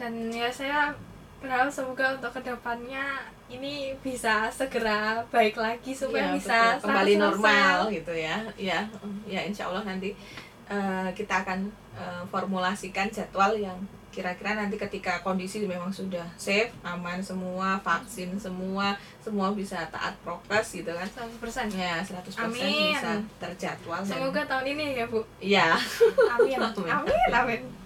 dan 0.01 0.13
ya 0.33 0.49
saya 0.49 0.97
berharap 1.37 1.69
semoga 1.69 2.17
untuk 2.17 2.33
ke 2.35 2.41
depannya 2.41 3.21
ini 3.49 3.97
bisa 4.05 4.47
segera 4.53 5.25
baik 5.33 5.57
lagi 5.57 5.91
supaya 5.91 6.31
ya, 6.31 6.35
bisa 6.37 6.57
betul. 6.77 6.81
kembali 6.85 7.13
normal 7.17 7.77
gitu 7.89 8.13
ya. 8.13 8.37
Ya 8.55 8.85
ya 9.25 9.41
insya 9.41 9.67
Allah 9.67 9.81
nanti 9.83 10.13
uh, 10.69 11.09
kita 11.17 11.41
akan 11.41 11.69
uh, 11.97 12.23
formulasikan 12.29 13.09
jadwal 13.09 13.57
yang 13.57 13.77
kira-kira 14.09 14.57
nanti 14.57 14.73
ketika 14.73 15.21
kondisi 15.21 15.61
memang 15.69 15.93
sudah 15.93 16.25
safe 16.33 16.73
aman 16.81 17.21
semua 17.21 17.77
vaksin 17.85 18.33
semua 18.41 18.97
semua 19.21 19.53
bisa 19.53 19.85
taat 19.93 20.17
prokes 20.25 20.81
gitu 20.81 20.89
kan. 20.93 21.05
100% 21.05 21.73
ya 21.77 22.01
100% 22.01 22.49
amin. 22.49 22.93
bisa 22.93 23.11
terjadwal 23.37 24.01
semoga 24.01 24.45
dan, 24.45 24.49
tahun 24.49 24.65
ini 24.77 24.85
ya 24.97 25.05
bu. 25.05 25.21
Ya 25.41 25.77
amin. 26.37 26.57
Amin. 26.57 26.89
Amin, 26.89 27.29
amin. 27.33 27.78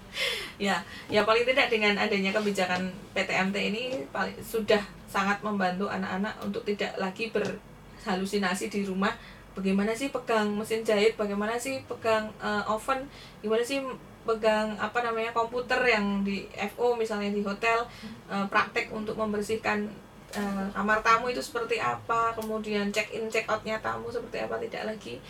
Ya 0.61 0.77
ya 1.09 1.25
paling 1.25 1.45
tidak 1.45 1.67
dengan 1.73 1.97
adanya 1.97 2.29
kebijakan 2.29 2.93
PTMT 3.17 3.55
ini 3.73 3.83
paling 4.13 4.37
sudah 4.39 4.79
sangat 5.13 5.41
membantu 5.45 5.85
anak-anak 5.89 6.33
untuk 6.41 6.65
tidak 6.65 6.93
lagi 6.97 7.29
berhalusinasi 7.29 8.73
di 8.73 8.81
rumah. 8.81 9.13
Bagaimana 9.53 9.93
sih 9.93 10.09
pegang 10.09 10.49
mesin 10.57 10.81
jahit? 10.81 11.13
Bagaimana 11.13 11.53
sih 11.61 11.85
pegang 11.85 12.33
uh, 12.41 12.65
oven? 12.65 13.05
Gimana 13.45 13.61
sih 13.61 13.85
pegang 14.25 14.73
apa 14.81 15.05
namanya 15.05 15.29
komputer 15.29 15.77
yang 15.85 16.25
di 16.25 16.49
FO 16.73 16.97
misalnya 16.97 17.29
di 17.29 17.45
hotel 17.45 17.85
uh, 18.31 18.49
praktek 18.49 18.89
untuk 18.89 19.13
membersihkan 19.13 19.85
uh, 20.33 20.65
kamar 20.73 21.05
tamu 21.05 21.29
itu 21.29 21.37
seperti 21.37 21.77
apa? 21.77 22.33
Kemudian 22.33 22.89
check 22.89 23.13
in 23.13 23.29
check 23.29 23.45
outnya 23.45 23.77
tamu 23.77 24.09
seperti 24.09 24.41
apa? 24.41 24.57
Tidak 24.57 24.89
lagi 24.89 25.21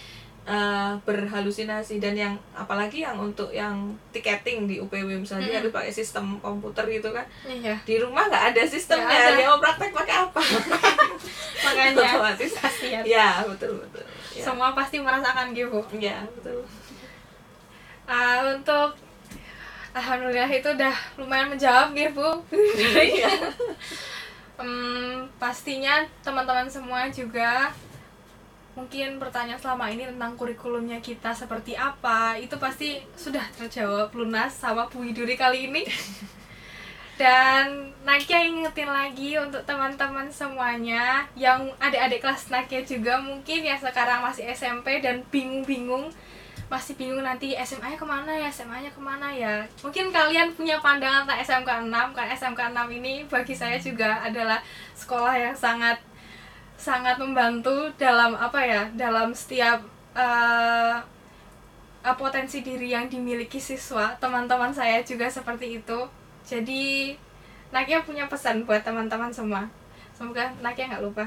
uh, 0.48 0.94
berhalusinasi 1.08 2.00
dan 2.04 2.16
yang 2.16 2.36
apalagi 2.56 3.04
yang 3.04 3.16
untuk 3.20 3.50
yang 3.52 3.96
tiketing 4.12 4.68
di 4.68 4.80
UPW 4.80 5.20
misalnya 5.20 5.50
hmm. 5.50 5.60
harus 5.64 5.72
pakai 5.72 5.92
sistem 5.94 6.40
komputer 6.40 6.86
gitu 6.90 7.10
kan. 7.12 7.26
Iya. 7.48 7.76
di 7.84 7.96
rumah 8.00 8.28
nggak 8.28 8.56
ada 8.56 8.64
sistemnya 8.68 9.36
dia 9.36 9.48
mau 9.48 9.60
praktek 9.60 9.92
pakai 9.92 10.16
apa? 10.28 10.42
Makanya 11.66 12.04
otomatis. 12.20 12.52
kasihan. 12.60 13.04
Ya 13.04 13.44
betul 13.48 13.80
betul. 13.80 14.06
Ya. 14.34 14.44
semua 14.44 14.74
pasti 14.76 15.00
merasakan 15.00 15.56
gitu. 15.56 15.80
Ya 16.00 16.24
betul. 16.40 16.66
Uh, 18.04 18.60
untuk 18.60 19.00
alhamdulillah 19.96 20.50
itu 20.50 20.68
udah 20.74 20.96
lumayan 21.16 21.54
menjawab 21.54 21.94
nih 21.94 22.10
bu 22.12 22.42
um, 24.58 25.30
pastinya 25.38 26.04
teman-teman 26.26 26.68
semua 26.68 27.08
juga 27.14 27.70
mungkin 28.74 29.22
pertanyaan 29.22 29.62
selama 29.62 29.90
ini 29.94 30.10
tentang 30.10 30.34
kurikulumnya 30.34 30.98
kita 30.98 31.30
seperti 31.30 31.78
apa 31.78 32.38
itu 32.42 32.58
pasti 32.58 32.98
sudah 33.14 33.46
terjawab 33.54 34.10
lunas 34.18 34.54
sama 34.58 34.90
Bu 34.90 35.06
Widuri 35.06 35.38
kali 35.38 35.70
ini. 35.70 35.86
Dan 37.14 37.94
Nakia 38.02 38.42
ingetin 38.42 38.90
lagi 38.90 39.38
untuk 39.38 39.62
teman-teman 39.70 40.26
semuanya 40.34 41.30
yang 41.38 41.70
adik-adik 41.78 42.26
kelas 42.26 42.50
Nakia 42.50 42.82
juga 42.82 43.22
mungkin 43.22 43.62
ya 43.62 43.78
sekarang 43.78 44.26
masih 44.26 44.50
SMP 44.50 44.98
dan 44.98 45.22
bingung-bingung 45.30 46.10
masih 46.74 46.98
bingung 46.98 47.22
nanti 47.22 47.54
SMA 47.62 47.94
nya 47.94 47.98
ke 48.02 48.08
mana 48.08 48.34
ya 48.34 48.50
SMA 48.50 48.82
nya 48.82 48.90
ke 48.90 48.98
mana 48.98 49.30
ya. 49.30 49.62
Mungkin 49.86 50.10
kalian 50.10 50.58
punya 50.58 50.82
pandangan 50.82 51.30
tentang 51.30 51.40
SMK 51.46 51.70
6 51.86 52.18
kan 52.18 52.28
SMK 52.34 52.62
6 52.74 52.98
ini 52.98 53.14
bagi 53.30 53.54
saya 53.54 53.78
juga 53.78 54.26
adalah 54.26 54.58
sekolah 54.98 55.38
yang 55.38 55.54
sangat 55.54 56.02
sangat 56.84 57.16
membantu 57.16 57.88
dalam 57.96 58.36
apa 58.36 58.60
ya 58.60 58.82
dalam 58.92 59.32
setiap 59.32 59.80
uh, 60.12 61.00
potensi 62.20 62.60
diri 62.60 62.92
yang 62.92 63.08
dimiliki 63.08 63.64
siswa. 63.64 64.12
Teman-teman 64.20 64.76
saya 64.76 65.00
juga 65.08 65.32
seperti 65.32 65.80
itu. 65.80 66.00
Jadi 66.44 67.16
Nakia 67.72 68.04
punya 68.04 68.28
pesan 68.28 68.68
buat 68.68 68.84
teman-teman 68.84 69.32
semua. 69.32 69.64
Semoga 70.12 70.52
Nakia 70.60 70.92
nggak 70.92 71.04
lupa. 71.08 71.26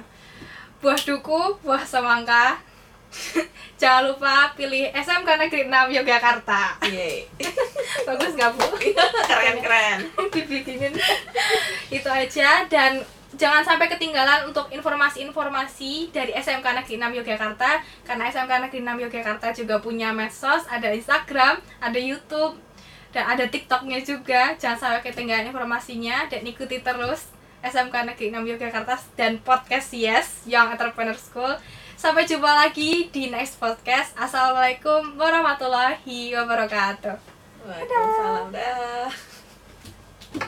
Buah 0.85 1.01
duku 1.01 1.57
buah 1.65 1.89
semangka. 1.89 2.61
Jangan 3.81 4.13
lupa 4.13 4.53
pilih 4.53 4.93
SMK 4.93 5.29
Negeri 5.41 5.73
6 5.73 5.97
Yogyakarta. 5.97 6.77
Bagus 8.07 8.33
gak 8.37 8.53
bu? 8.53 8.67
Keren 9.25 9.57
keren. 9.65 9.99
Dibikinin. 10.35 10.93
Itu 11.89 12.09
aja 12.13 12.69
dan 12.69 13.01
jangan 13.37 13.63
sampai 13.63 13.87
ketinggalan 13.93 14.49
untuk 14.49 14.69
informasi-informasi 14.73 16.11
dari 16.11 16.33
SMK 16.33 16.65
Negeri 16.65 16.97
6 16.99 17.19
Yogyakarta 17.23 17.71
karena 18.05 18.25
SMK 18.33 18.53
Negeri 18.69 18.81
6 18.83 19.05
Yogyakarta 19.09 19.47
juga 19.53 19.77
punya 19.79 20.11
medsos, 20.11 20.65
ada 20.69 20.91
Instagram, 20.91 21.61
ada 21.79 21.99
YouTube, 22.01 22.57
dan 23.13 23.25
ada 23.33 23.45
TikToknya 23.49 24.01
juga. 24.05 24.57
Jangan 24.57 24.77
sampai 24.77 25.01
ketinggalan 25.05 25.49
informasinya 25.49 26.29
dan 26.29 26.43
ikuti 26.45 26.81
terus 26.81 27.33
SMK 27.65 27.95
Negeri 28.13 28.33
6 28.33 28.51
Yogyakarta 28.57 28.95
dan 29.17 29.41
podcast 29.41 29.93
Yes 29.93 30.45
Young 30.49 30.73
Entrepreneur 30.73 31.17
School. 31.17 31.57
Sampai 31.97 32.29
jumpa 32.29 32.53
lagi 32.53 33.09
di 33.09 33.33
next 33.33 33.57
podcast. 33.57 34.13
Assalamualaikum 34.21 35.17
warahmatullahi 35.17 36.37
wabarakatuh. 36.37 37.17
Waalaikumsalam. 37.65 39.36